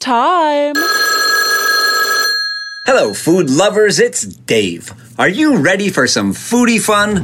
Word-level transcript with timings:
time. 0.00 0.74
Hello, 2.86 3.12
food 3.12 3.50
lovers, 3.50 4.00
it's 4.00 4.22
Dave. 4.22 4.92
Are 5.18 5.28
you 5.28 5.58
ready 5.58 5.90
for 5.90 6.06
some 6.06 6.32
foodie 6.32 6.80
fun? 6.80 7.22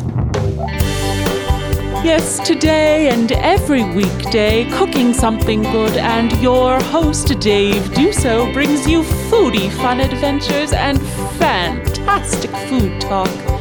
Yes, 2.05 2.39
today 2.47 3.09
and 3.09 3.33
every 3.33 3.83
weekday, 3.83 4.71
cooking 4.71 5.13
something 5.13 5.63
good, 5.63 5.97
and 5.97 6.31
your 6.41 6.81
host, 6.85 7.41
Dave 7.41 7.83
Duso, 7.95 8.53
brings 8.53 8.87
you 8.87 9.03
foodie 9.03 9.73
fun 9.73 10.01
adventures 10.01 10.73
and 10.73 11.01
fantastic 11.39 12.51
food 12.69 13.01
talk. 13.01 13.56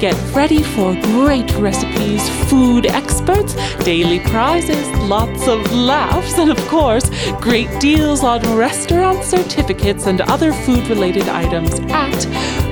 Get 0.00 0.16
ready 0.34 0.62
for 0.62 0.94
great 0.94 1.54
recipes, 1.56 2.26
food 2.48 2.86
experts, 2.86 3.54
daily 3.84 4.20
prizes, 4.20 4.88
lots 5.00 5.46
of 5.46 5.70
laughs, 5.74 6.38
and 6.38 6.50
of 6.50 6.56
course, 6.68 7.10
great 7.38 7.68
deals 7.80 8.24
on 8.24 8.40
restaurant 8.56 9.22
certificates 9.22 10.06
and 10.06 10.22
other 10.22 10.54
food 10.54 10.88
related 10.88 11.28
items 11.28 11.80
at 11.90 12.14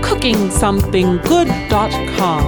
cookingsomethinggood.com. 0.02 2.46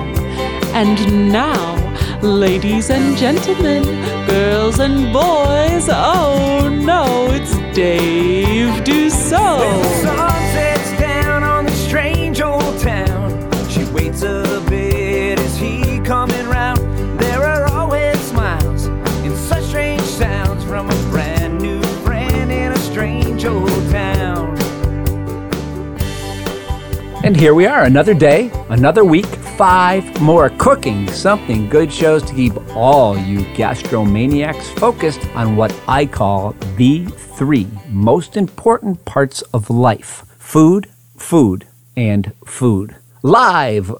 And 0.73 1.31
now, 1.31 1.77
ladies 2.23 2.89
and 2.89 3.19
gentlemen, 3.19 3.85
girls 4.27 4.79
and 4.79 5.13
boys, 5.13 5.91
oh 5.91 6.71
no, 6.73 7.29
it's 7.31 7.53
Dave 7.77 8.83
Duso. 8.83 10.40
Here 27.41 27.55
we 27.55 27.65
are, 27.65 27.85
another 27.85 28.13
day, 28.13 28.51
another 28.69 29.03
week, 29.03 29.25
five 29.57 30.21
more 30.21 30.51
cooking 30.59 31.09
something 31.09 31.71
good 31.71 31.91
shows 31.91 32.23
to 32.23 32.35
keep 32.35 32.53
all 32.77 33.17
you 33.17 33.39
gastromaniacs 33.55 34.79
focused 34.79 35.25
on 35.35 35.57
what 35.57 35.75
I 35.89 36.05
call 36.05 36.55
the 36.77 37.07
three 37.07 37.67
most 37.89 38.37
important 38.37 39.03
parts 39.07 39.41
of 39.55 39.71
life 39.71 40.23
food, 40.37 40.91
food, 41.17 41.67
and 41.97 42.35
food. 42.45 42.97
Live, 43.23 43.91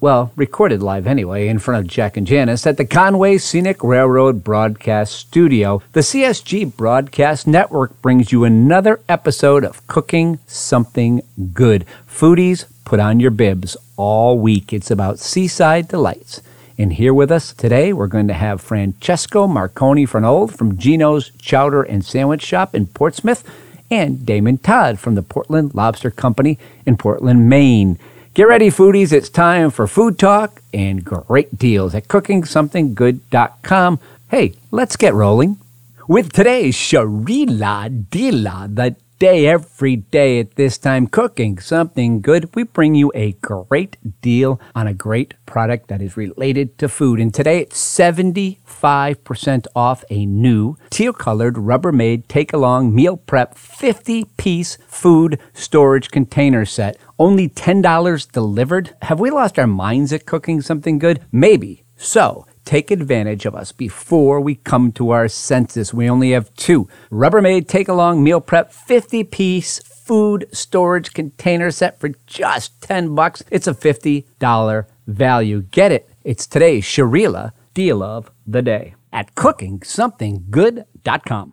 well, 0.00 0.32
recorded 0.34 0.82
live 0.82 1.06
anyway, 1.06 1.46
in 1.46 1.60
front 1.60 1.84
of 1.84 1.92
Jack 1.92 2.16
and 2.16 2.26
Janice 2.26 2.66
at 2.66 2.76
the 2.76 2.84
Conway 2.84 3.38
Scenic 3.38 3.84
Railroad 3.84 4.42
Broadcast 4.42 5.14
Studio. 5.14 5.80
The 5.92 6.00
CSG 6.00 6.74
Broadcast 6.74 7.46
Network 7.46 8.02
brings 8.02 8.32
you 8.32 8.42
another 8.42 8.98
episode 9.08 9.62
of 9.62 9.86
Cooking 9.86 10.40
Something 10.46 11.20
Good. 11.52 11.84
Foodies, 12.08 12.64
put 12.84 13.00
on 13.00 13.20
your 13.20 13.30
bibs 13.30 13.76
all 13.96 14.38
week. 14.38 14.72
It's 14.72 14.90
about 14.90 15.18
seaside 15.18 15.88
delights. 15.88 16.42
And 16.78 16.94
here 16.94 17.12
with 17.12 17.30
us 17.30 17.52
today, 17.52 17.92
we're 17.92 18.06
going 18.06 18.28
to 18.28 18.34
have 18.34 18.60
Francesca 18.62 19.46
Marconi 19.46 20.06
Fernald 20.06 20.54
from 20.54 20.78
Geno's 20.78 21.30
Chowder 21.38 21.82
and 21.82 22.04
Sandwich 22.04 22.42
Shop 22.42 22.74
in 22.74 22.86
Portsmouth 22.86 23.44
and 23.90 24.24
Damon 24.24 24.58
Todd 24.58 24.98
from 24.98 25.14
the 25.14 25.22
Portland 25.22 25.74
Lobster 25.74 26.10
Company 26.10 26.58
in 26.86 26.96
Portland, 26.96 27.48
Maine. 27.48 27.98
Get 28.32 28.44
ready, 28.44 28.70
foodies. 28.70 29.12
It's 29.12 29.28
time 29.28 29.70
for 29.70 29.86
food 29.86 30.18
talk 30.18 30.62
and 30.72 31.04
great 31.04 31.58
deals 31.58 31.94
at 31.94 32.08
cookingsomethinggood.com. 32.08 33.98
Hey, 34.30 34.54
let's 34.70 34.96
get 34.96 35.12
rolling. 35.12 35.58
With 36.06 36.32
today's 36.32 36.76
Sharila 36.76 38.04
Dila, 38.06 38.74
the 38.74 38.96
day 39.20 39.46
every 39.46 39.96
day 39.96 40.40
at 40.40 40.54
this 40.56 40.78
time 40.78 41.06
cooking 41.06 41.58
something 41.58 42.22
good, 42.22 42.56
we 42.56 42.62
bring 42.62 42.94
you 42.94 43.12
a 43.14 43.32
great 43.42 43.98
deal 44.22 44.58
on 44.74 44.86
a 44.86 44.94
great 44.94 45.34
product 45.44 45.88
that 45.88 46.00
is 46.00 46.16
related 46.16 46.78
to 46.78 46.88
food. 46.88 47.20
And 47.20 47.32
today 47.32 47.58
it's 47.58 47.78
75% 47.78 49.66
off 49.76 50.04
a 50.08 50.24
new 50.24 50.78
teal 50.88 51.12
colored 51.12 51.56
Rubbermaid 51.56 52.28
take 52.28 52.54
along 52.54 52.94
meal 52.94 53.18
prep 53.18 53.58
50 53.58 54.24
piece 54.38 54.78
food 54.86 55.38
storage 55.52 56.10
container 56.10 56.64
set. 56.64 56.96
Only 57.18 57.50
$10 57.50 58.32
delivered. 58.32 58.96
Have 59.02 59.20
we 59.20 59.30
lost 59.30 59.58
our 59.58 59.66
minds 59.66 60.14
at 60.14 60.24
cooking 60.24 60.62
something 60.62 60.98
good? 60.98 61.20
Maybe. 61.30 61.84
So, 62.02 62.46
take 62.64 62.90
advantage 62.90 63.46
of 63.46 63.54
us 63.54 63.70
before 63.72 64.40
we 64.40 64.54
come 64.54 64.92
to 64.92 65.10
our 65.10 65.28
senses. 65.28 65.94
We 65.94 66.08
only 66.08 66.30
have 66.32 66.54
two 66.54 66.88
Rubbermaid 67.10 67.68
Take 67.68 67.88
Along 67.88 68.22
Meal 68.22 68.40
Prep 68.40 68.72
50 68.72 69.24
piece 69.24 69.80
food 69.80 70.46
storage 70.52 71.12
container 71.12 71.70
set 71.70 72.00
for 72.00 72.10
just 72.26 72.80
10 72.82 73.14
bucks. 73.14 73.42
It's 73.50 73.66
a 73.66 73.74
$50 73.74 74.86
value. 75.06 75.62
Get 75.62 75.92
it. 75.92 76.08
It's 76.24 76.46
today's 76.46 76.84
Sharila 76.84 77.52
deal 77.74 78.02
of 78.02 78.30
the 78.46 78.62
day 78.62 78.94
at 79.12 79.34
cookingsomethinggood.com. 79.34 81.52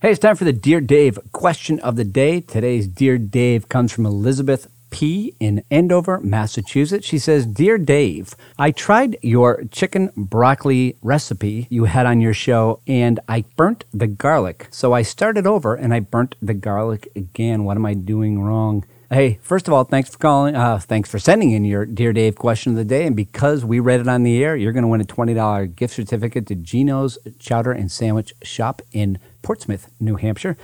Hey, 0.00 0.12
it's 0.12 0.20
time 0.20 0.36
for 0.36 0.44
the 0.44 0.52
Dear 0.52 0.80
Dave 0.80 1.18
question 1.32 1.80
of 1.80 1.96
the 1.96 2.04
day. 2.04 2.40
Today's 2.40 2.86
Dear 2.86 3.18
Dave 3.18 3.68
comes 3.68 3.92
from 3.92 4.06
Elizabeth 4.06 4.68
P 4.90 5.34
in 5.40 5.62
Andover, 5.70 6.20
Massachusetts. 6.20 7.06
She 7.06 7.18
says, 7.18 7.46
Dear 7.46 7.78
Dave, 7.78 8.34
I 8.58 8.70
tried 8.70 9.16
your 9.22 9.64
chicken 9.70 10.10
broccoli 10.16 10.96
recipe 11.02 11.66
you 11.70 11.84
had 11.84 12.06
on 12.06 12.20
your 12.20 12.34
show 12.34 12.80
and 12.86 13.20
I 13.28 13.44
burnt 13.56 13.84
the 13.92 14.06
garlic. 14.06 14.68
So 14.70 14.92
I 14.92 15.02
started 15.02 15.46
over 15.46 15.74
and 15.74 15.92
I 15.92 16.00
burnt 16.00 16.36
the 16.40 16.54
garlic 16.54 17.08
again. 17.14 17.64
What 17.64 17.76
am 17.76 17.86
I 17.86 17.94
doing 17.94 18.40
wrong? 18.40 18.84
Hey, 19.10 19.38
first 19.40 19.66
of 19.68 19.72
all, 19.72 19.84
thanks 19.84 20.10
for 20.10 20.18
calling. 20.18 20.54
Uh, 20.54 20.78
thanks 20.78 21.10
for 21.10 21.18
sending 21.18 21.52
in 21.52 21.64
your 21.64 21.86
Dear 21.86 22.12
Dave 22.12 22.36
question 22.36 22.72
of 22.72 22.76
the 22.76 22.84
day. 22.84 23.06
And 23.06 23.16
because 23.16 23.64
we 23.64 23.80
read 23.80 24.00
it 24.00 24.08
on 24.08 24.22
the 24.22 24.44
air, 24.44 24.54
you're 24.54 24.72
going 24.72 24.82
to 24.82 24.88
win 24.88 25.00
a 25.00 25.04
$20 25.04 25.74
gift 25.74 25.94
certificate 25.94 26.46
to 26.48 26.54
Geno's 26.54 27.16
Chowder 27.38 27.72
and 27.72 27.90
Sandwich 27.90 28.34
Shop 28.42 28.82
in 28.92 29.18
Portsmouth, 29.40 29.90
New 29.98 30.16
Hampshire. 30.16 30.58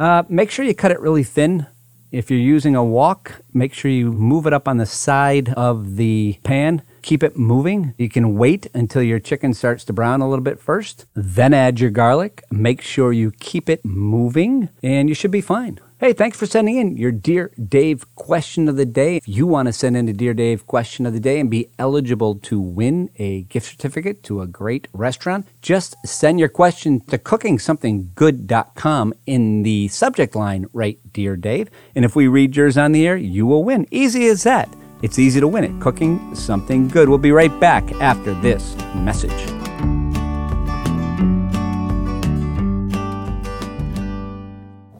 Uh, 0.00 0.24
make 0.28 0.50
sure 0.50 0.64
you 0.64 0.74
cut 0.74 0.90
it 0.90 0.98
really 0.98 1.22
thin. 1.22 1.68
If 2.14 2.30
you're 2.30 2.38
using 2.38 2.76
a 2.76 2.84
wok, 2.84 3.42
make 3.52 3.74
sure 3.74 3.90
you 3.90 4.12
move 4.12 4.46
it 4.46 4.52
up 4.52 4.68
on 4.68 4.76
the 4.76 4.86
side 4.86 5.48
of 5.54 5.96
the 5.96 6.38
pan. 6.44 6.82
Keep 7.02 7.24
it 7.24 7.36
moving. 7.36 7.92
You 7.98 8.08
can 8.08 8.38
wait 8.38 8.68
until 8.72 9.02
your 9.02 9.18
chicken 9.18 9.52
starts 9.52 9.82
to 9.86 9.92
brown 9.92 10.20
a 10.20 10.28
little 10.28 10.44
bit 10.44 10.60
first. 10.60 11.06
Then 11.14 11.52
add 11.52 11.80
your 11.80 11.90
garlic. 11.90 12.44
Make 12.52 12.82
sure 12.82 13.12
you 13.12 13.32
keep 13.40 13.68
it 13.68 13.84
moving, 13.84 14.68
and 14.80 15.08
you 15.08 15.14
should 15.16 15.32
be 15.32 15.40
fine. 15.40 15.80
Hey, 16.04 16.12
thanks 16.12 16.38
for 16.38 16.44
sending 16.44 16.76
in 16.76 16.98
your 16.98 17.12
Dear 17.12 17.50
Dave 17.66 18.14
question 18.14 18.68
of 18.68 18.76
the 18.76 18.84
day. 18.84 19.16
If 19.16 19.26
you 19.26 19.46
want 19.46 19.68
to 19.68 19.72
send 19.72 19.96
in 19.96 20.06
a 20.06 20.12
Dear 20.12 20.34
Dave 20.34 20.66
question 20.66 21.06
of 21.06 21.14
the 21.14 21.18
day 21.18 21.40
and 21.40 21.50
be 21.50 21.70
eligible 21.78 22.34
to 22.40 22.60
win 22.60 23.08
a 23.16 23.44
gift 23.44 23.70
certificate 23.70 24.22
to 24.24 24.42
a 24.42 24.46
great 24.46 24.86
restaurant, 24.92 25.48
just 25.62 25.96
send 26.04 26.38
your 26.38 26.50
question 26.50 27.00
to 27.06 27.16
cookingsomethinggood.com 27.16 29.14
in 29.24 29.62
the 29.62 29.88
subject 29.88 30.36
line, 30.36 30.66
right, 30.74 30.98
Dear 31.10 31.36
Dave. 31.38 31.70
And 31.94 32.04
if 32.04 32.14
we 32.14 32.28
read 32.28 32.54
yours 32.54 32.76
on 32.76 32.92
the 32.92 33.06
air, 33.06 33.16
you 33.16 33.46
will 33.46 33.64
win. 33.64 33.86
Easy 33.90 34.26
as 34.26 34.42
that. 34.42 34.68
It's 35.00 35.18
easy 35.18 35.40
to 35.40 35.48
win 35.48 35.64
it. 35.64 35.80
Cooking 35.80 36.34
something 36.34 36.86
good. 36.86 37.08
We'll 37.08 37.16
be 37.16 37.32
right 37.32 37.58
back 37.60 37.90
after 37.92 38.34
this 38.42 38.76
message. 38.94 39.32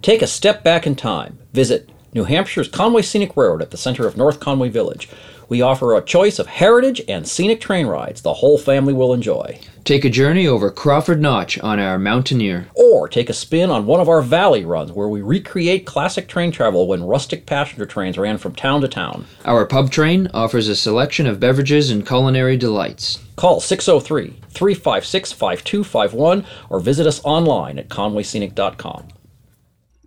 Take 0.05 0.21
a 0.21 0.27
step 0.27 0.63
back 0.63 0.87
in 0.87 0.97
time. 0.97 1.39
Visit 1.55 1.89
New 2.13 2.25
Hampshire's 2.25 2.69
Conway 2.69 3.01
Scenic 3.01 3.35
Road 3.39 3.63
at 3.63 3.71
the 3.71 3.79
center 3.79 4.07
of 4.07 4.19
North 4.19 4.39
Conway 4.39 4.69
Village. 4.69 5.09
We 5.49 5.63
offer 5.63 5.95
a 5.97 6.05
choice 6.05 6.39
of 6.39 6.47
heritage 6.47 7.01
and 7.09 7.27
scenic 7.27 7.59
train 7.59 7.87
rides 7.87 8.21
the 8.21 8.35
whole 8.35 8.59
family 8.59 8.93
will 8.93 9.15
enjoy. 9.15 9.59
Take 9.85 10.05
a 10.05 10.11
journey 10.11 10.47
over 10.47 10.71
Crawford 10.71 11.23
Notch 11.23 11.59
on 11.61 11.81
our 11.81 11.99
Mountaineer. 11.99 12.69
Or 12.75 13.09
take 13.09 13.31
a 13.31 13.33
spin 13.33 13.71
on 13.71 13.87
one 13.87 13.99
of 13.99 14.11
our 14.11 14.21
valley 14.21 14.67
runs 14.67 14.93
where 14.93 15.09
we 15.09 15.23
recreate 15.23 15.87
classic 15.87 16.29
train 16.29 16.53
travel 16.53 16.87
when 16.87 17.07
rustic 17.07 17.47
passenger 17.47 17.87
trains 17.87 18.19
ran 18.19 18.37
from 18.37 18.55
town 18.55 18.83
to 18.83 18.89
town. 18.89 19.25
Our 19.47 19.65
pub 19.65 19.91
train 19.91 20.29
offers 20.35 20.69
a 20.69 20.77
selection 20.77 21.27
of 21.27 21.41
beverages 21.41 21.91
and 21.91 22.07
culinary 22.07 22.59
delights. 22.59 23.25
Call 23.37 23.59
603 23.59 24.39
356 24.51 25.33
5251 25.33 26.45
or 26.69 26.81
visit 26.81 27.07
us 27.07 27.25
online 27.25 27.79
at 27.79 27.89
conwayscenic.com. 27.89 29.09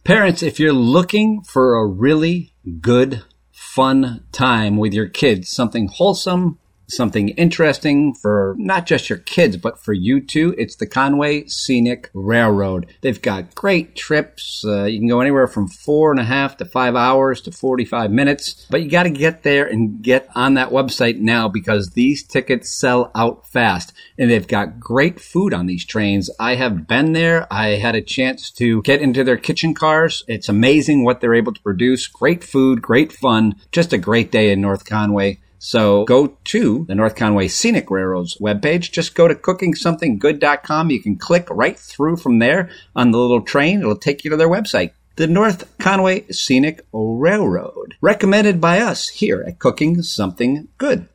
Parents, 0.08 0.42
if 0.42 0.58
you're 0.58 0.72
looking 0.72 1.42
for 1.42 1.76
a 1.76 1.86
really 1.86 2.54
good, 2.80 3.24
fun 3.52 4.24
time 4.32 4.78
with 4.78 4.94
your 4.94 5.10
kids, 5.10 5.50
something 5.50 5.90
wholesome, 5.90 6.60
something 6.90 7.30
interesting 7.30 8.14
for 8.14 8.56
not 8.58 8.86
just 8.86 9.10
your 9.10 9.20
kids, 9.20 9.58
but 9.58 9.80
for 9.80 9.94
you 9.94 10.22
too. 10.22 10.56
It's 10.58 10.76
the 10.76 10.88
Conway 10.88 11.46
Scenic 11.48 12.10
Railroad. 12.14 12.88
They've 13.02 13.22
got 13.22 13.56
great 13.56 13.96
trips. 13.96 14.64
Uh, 14.66 14.86
you 14.86 15.00
can 15.00 15.08
go 15.08 15.22
anywhere 15.22 15.48
from 15.48 15.68
four 15.68 16.12
and 16.12 16.20
a 16.20 16.24
half 16.24 16.58
to 16.58 16.66
five 16.66 16.96
hours 16.96 17.42
to 17.42 17.52
45 17.52 18.12
minutes, 18.12 18.66
but 18.70 18.82
you 18.82 18.90
got 18.90 19.04
to 19.04 19.10
get 19.10 19.44
there 19.44 19.66
and 19.66 20.02
get 20.02 20.30
on 20.36 20.54
that 20.56 20.70
website 20.70 21.20
now 21.20 21.48
because 21.48 21.92
these 21.92 22.24
tickets 22.24 22.70
sell 22.70 23.12
out 23.16 23.46
fast 23.48 23.94
and 24.18 24.30
they've 24.30 24.48
got 24.48 24.80
great 24.80 25.20
food 25.20 25.54
on 25.54 25.66
these 25.66 25.86
trains. 25.86 26.30
I 26.40 26.56
have 26.56 26.88
been 26.88 27.14
there. 27.14 27.52
I 27.52 27.70
had 27.70 27.96
a 27.96 28.02
chance 28.02 28.50
to 28.52 28.82
get 28.84 29.02
into 29.02 29.24
their 29.24 29.38
kitchen 29.38 29.74
cars. 29.74 30.24
It's 30.28 30.50
amazing 30.50 31.04
what 31.04 31.22
they're 31.22 31.36
able 31.36 31.54
to 31.54 31.62
produce. 31.62 32.08
Great 32.08 32.44
food, 32.44 32.82
great 32.82 33.12
fun, 33.12 33.56
just 33.72 33.94
a 33.94 33.98
great 33.98 34.32
day 34.32 34.52
in 34.52 34.62
North 34.62 34.86
Conway. 34.86 35.40
So 35.60 36.06
go 36.06 36.38
to 36.46 36.86
the 36.88 36.96
North 36.96 37.16
Conway 37.16 37.48
Scenic 37.48 37.90
Railroad's 37.90 38.38
webpage. 38.38 38.92
Just 38.92 39.16
go 39.16 39.28
to 39.28 39.36
cookingsomethinggood.com. 39.36 40.92
You 40.92 41.02
can 41.02 41.18
click 41.18 41.48
right 41.50 41.78
through 41.78 42.18
from 42.18 42.40
there 42.40 42.70
on 42.96 43.12
the 43.12 43.18
little 43.18 43.42
train. 43.42 43.80
It'll 43.80 43.98
take 43.98 44.24
you 44.24 44.30
to 44.32 44.38
their 44.38 44.50
website. 44.50 44.92
The 45.16 45.28
North 45.28 45.76
Conway 45.80 46.28
Scenic 46.30 46.86
Railroad, 46.94 47.96
recommended 48.02 48.62
by 48.62 48.80
us 48.80 49.08
here 49.08 49.44
at 49.48 49.58
Cooking 49.58 50.04
Something 50.04 50.68
Good. 50.78 51.08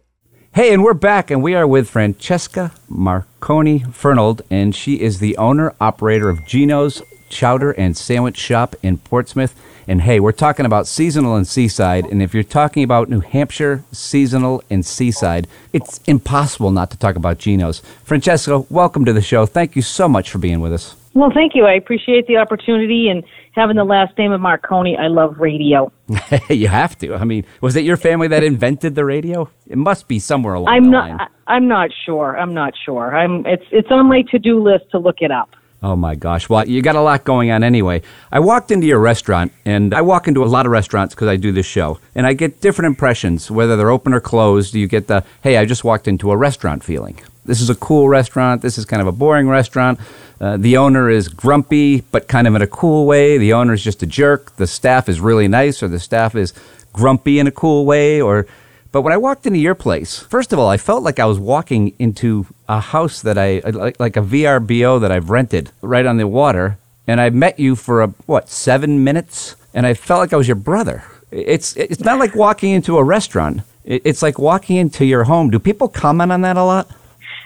Hey, 0.54 0.74
and 0.74 0.82
we're 0.82 0.92
back, 0.92 1.30
and 1.30 1.42
we 1.42 1.54
are 1.54 1.66
with 1.66 1.88
Francesca 1.88 2.72
Marconi 2.88 3.78
Fernald, 3.78 4.42
and 4.50 4.74
she 4.74 5.00
is 5.00 5.18
the 5.18 5.36
owner 5.36 5.74
operator 5.80 6.28
of 6.28 6.44
Geno's 6.44 7.00
Chowder 7.30 7.70
and 7.70 7.96
Sandwich 7.96 8.36
Shop 8.36 8.74
in 8.82 8.98
Portsmouth. 8.98 9.54
And 9.92 10.00
hey, 10.00 10.20
we're 10.20 10.32
talking 10.32 10.64
about 10.64 10.86
seasonal 10.86 11.36
and 11.36 11.46
seaside. 11.46 12.06
And 12.06 12.22
if 12.22 12.32
you're 12.32 12.44
talking 12.44 12.82
about 12.82 13.10
New 13.10 13.20
Hampshire 13.20 13.84
seasonal 13.92 14.62
and 14.70 14.86
seaside, 14.86 15.46
it's 15.74 16.00
impossible 16.06 16.70
not 16.70 16.90
to 16.92 16.96
talk 16.96 17.14
about 17.14 17.36
Geno's. 17.36 17.80
Francesca, 18.02 18.60
welcome 18.70 19.04
to 19.04 19.12
the 19.12 19.20
show. 19.20 19.44
Thank 19.44 19.76
you 19.76 19.82
so 19.82 20.08
much 20.08 20.30
for 20.30 20.38
being 20.38 20.60
with 20.60 20.72
us. 20.72 20.96
Well, 21.12 21.30
thank 21.30 21.54
you. 21.54 21.66
I 21.66 21.74
appreciate 21.74 22.26
the 22.26 22.38
opportunity 22.38 23.10
and 23.10 23.22
having 23.50 23.76
the 23.76 23.84
last 23.84 24.16
name 24.16 24.32
of 24.32 24.40
Marconi. 24.40 24.96
I 24.96 25.08
love 25.08 25.36
radio. 25.38 25.92
you 26.48 26.68
have 26.68 26.96
to. 27.00 27.14
I 27.14 27.24
mean, 27.24 27.44
was 27.60 27.76
it 27.76 27.84
your 27.84 27.98
family 27.98 28.28
that 28.28 28.42
invented 28.42 28.94
the 28.94 29.04
radio? 29.04 29.50
It 29.66 29.76
must 29.76 30.08
be 30.08 30.18
somewhere 30.18 30.54
along 30.54 30.74
I'm 30.74 30.84
the 30.84 30.90
not. 30.90 31.10
line. 31.10 31.28
I'm 31.48 31.68
not 31.68 31.90
sure. 32.06 32.38
I'm 32.38 32.54
not 32.54 32.72
sure. 32.82 33.14
I'm. 33.14 33.44
It's. 33.44 33.66
It's 33.70 33.90
on 33.90 34.06
my 34.06 34.22
to-do 34.30 34.58
list 34.62 34.90
to 34.92 34.98
look 34.98 35.16
it 35.20 35.30
up. 35.30 35.50
Oh 35.82 35.96
my 35.96 36.14
gosh. 36.14 36.49
Well, 36.49 36.69
you 36.69 36.81
got 36.81 36.94
a 36.94 37.00
lot 37.00 37.25
going 37.25 37.50
on 37.50 37.64
anyway. 37.64 38.02
I 38.31 38.38
walked 38.38 38.70
into 38.70 38.87
your 38.87 39.00
restaurant, 39.00 39.52
and 39.64 39.93
I 39.93 40.00
walk 40.00 40.29
into 40.29 40.44
a 40.44 40.46
lot 40.46 40.64
of 40.64 40.70
restaurants 40.70 41.12
because 41.14 41.26
I 41.26 41.37
do 41.37 41.50
this 41.50 41.67
show, 41.67 41.99
and 42.14 42.25
I 42.25 42.34
get 42.34 42.61
different 42.61 42.87
impressions, 42.87 43.50
whether 43.50 43.76
they're 43.76 43.90
open 43.90 44.14
or 44.14 44.20
closed. 44.20 44.75
You 44.75 44.87
get 44.87 45.08
the, 45.08 45.25
hey, 45.43 45.56
I 45.56 45.64
just 45.64 45.82
walked 45.82 46.06
into 46.06 46.31
a 46.31 46.37
restaurant 46.37 46.84
feeling. 46.84 47.20
This 47.44 47.61
is 47.61 47.69
a 47.69 47.75
cool 47.75 48.08
restaurant. 48.08 48.62
This 48.62 48.79
is 48.79 48.84
kind 48.84 49.02
of 49.02 49.08
a 49.08 49.12
boring 49.12 49.49
restaurant. 49.49 49.99
Uh, 50.40 50.56
the 50.56 50.76
owner 50.76 51.11
is 51.11 51.26
grumpy, 51.29 52.02
but 52.12 52.28
kind 52.28 52.46
of 52.46 52.55
in 52.55 52.62
a 52.62 52.69
cool 52.69 53.05
way. 53.05 53.37
The 53.37 53.52
owner 53.52 53.73
is 53.73 53.82
just 53.82 54.05
a 54.05 54.06
jerk. 54.06 54.55
The 54.56 54.69
staff 54.69 55.08
is 55.08 55.20
really 55.20 55.49
nice, 55.49 55.82
or 55.82 55.88
the 55.88 55.99
staff 55.99 56.37
is 56.37 56.52
grumpy 56.93 57.40
in 57.40 57.49
a 57.49 57.52
cool 57.52 57.87
way, 57.87 58.20
or 58.20 58.46
but 58.92 59.02
when 59.02 59.12
I 59.12 59.16
walked 59.16 59.46
into 59.46 59.58
your 59.58 59.74
place, 59.74 60.18
first 60.18 60.52
of 60.52 60.58
all, 60.58 60.68
I 60.68 60.76
felt 60.76 61.02
like 61.02 61.18
I 61.18 61.24
was 61.24 61.38
walking 61.38 61.94
into 61.98 62.46
a 62.68 62.78
house 62.78 63.22
that 63.22 63.38
I 63.38 63.60
uh, 63.60 63.72
like, 63.72 63.98
like 63.98 64.16
a 64.18 64.20
VRBO 64.20 65.00
that 65.00 65.10
I've 65.10 65.30
rented 65.30 65.72
right 65.80 66.04
on 66.04 66.18
the 66.18 66.28
water, 66.28 66.78
and 67.06 67.18
I 67.18 67.30
met 67.30 67.58
you 67.58 67.74
for 67.74 68.02
a 68.02 68.08
what 68.26 68.50
seven 68.50 69.02
minutes, 69.02 69.56
and 69.72 69.86
I 69.86 69.94
felt 69.94 70.20
like 70.20 70.34
I 70.34 70.36
was 70.36 70.46
your 70.46 70.56
brother. 70.56 71.04
It's 71.30 71.74
it's 71.76 72.04
not 72.04 72.18
like 72.18 72.36
walking 72.36 72.72
into 72.72 72.98
a 72.98 73.04
restaurant. 73.04 73.62
It's 73.84 74.22
like 74.22 74.38
walking 74.38 74.76
into 74.76 75.04
your 75.06 75.24
home. 75.24 75.50
Do 75.50 75.58
people 75.58 75.88
comment 75.88 76.30
on 76.30 76.42
that 76.42 76.56
a 76.56 76.62
lot? 76.62 76.90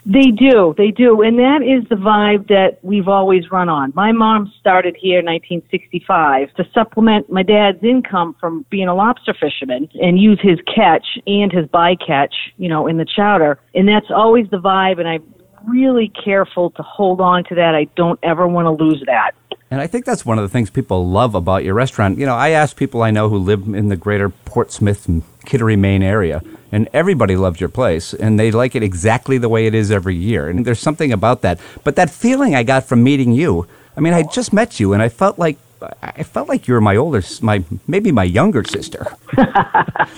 They 0.08 0.30
do, 0.30 0.72
they 0.78 0.92
do, 0.92 1.22
and 1.22 1.36
that 1.40 1.62
is 1.62 1.88
the 1.88 1.96
vibe 1.96 2.46
that 2.46 2.78
we've 2.82 3.08
always 3.08 3.50
run 3.50 3.68
on. 3.68 3.92
My 3.96 4.12
mom 4.12 4.52
started 4.60 4.96
here 4.96 5.18
in 5.18 5.24
1965 5.26 6.54
to 6.54 6.64
supplement 6.72 7.28
my 7.28 7.42
dad's 7.42 7.82
income 7.82 8.36
from 8.38 8.64
being 8.70 8.86
a 8.86 8.94
lobster 8.94 9.34
fisherman 9.34 9.88
and 10.00 10.20
use 10.20 10.38
his 10.40 10.60
catch 10.72 11.04
and 11.26 11.50
his 11.50 11.66
bycatch, 11.66 12.34
you 12.56 12.68
know, 12.68 12.86
in 12.86 12.98
the 12.98 13.04
chowder. 13.04 13.58
And 13.74 13.88
that's 13.88 14.06
always 14.14 14.48
the 14.50 14.58
vibe, 14.58 15.00
and 15.00 15.08
I'm 15.08 15.24
really 15.66 16.12
careful 16.24 16.70
to 16.70 16.82
hold 16.82 17.20
on 17.20 17.42
to 17.46 17.56
that. 17.56 17.74
I 17.74 17.88
don't 17.96 18.20
ever 18.22 18.46
want 18.46 18.66
to 18.66 18.84
lose 18.84 19.02
that. 19.06 19.32
And 19.72 19.80
I 19.80 19.88
think 19.88 20.04
that's 20.04 20.24
one 20.24 20.38
of 20.38 20.44
the 20.44 20.48
things 20.48 20.70
people 20.70 21.08
love 21.08 21.34
about 21.34 21.64
your 21.64 21.74
restaurant. 21.74 22.18
You 22.18 22.26
know, 22.26 22.36
I 22.36 22.50
ask 22.50 22.76
people 22.76 23.02
I 23.02 23.10
know 23.10 23.28
who 23.28 23.38
live 23.38 23.62
in 23.62 23.88
the 23.88 23.96
greater 23.96 24.28
Portsmouth 24.28 25.08
and 25.08 25.24
Kittery, 25.44 25.76
Maine 25.76 26.04
area, 26.04 26.42
and 26.76 26.90
everybody 26.92 27.36
loves 27.36 27.58
your 27.58 27.70
place, 27.70 28.12
and 28.12 28.38
they 28.38 28.50
like 28.50 28.74
it 28.74 28.82
exactly 28.82 29.38
the 29.38 29.48
way 29.48 29.66
it 29.66 29.74
is 29.74 29.90
every 29.90 30.14
year. 30.14 30.46
And 30.50 30.66
there's 30.66 30.78
something 30.78 31.10
about 31.10 31.40
that. 31.40 31.58
But 31.84 31.96
that 31.96 32.10
feeling 32.10 32.54
I 32.54 32.64
got 32.64 32.84
from 32.84 33.02
meeting 33.02 33.32
you, 33.32 33.66
I 33.96 34.00
mean, 34.00 34.12
I 34.12 34.24
just 34.24 34.52
met 34.52 34.78
you, 34.78 34.92
and 34.92 35.00
I 35.02 35.08
felt 35.08 35.38
like 35.38 35.56
I 36.02 36.22
felt 36.22 36.48
like 36.48 36.68
you 36.68 36.74
were 36.74 36.82
my 36.82 36.96
older, 36.96 37.22
my 37.40 37.64
maybe 37.88 38.12
my 38.12 38.24
younger 38.24 38.62
sister. 38.62 39.06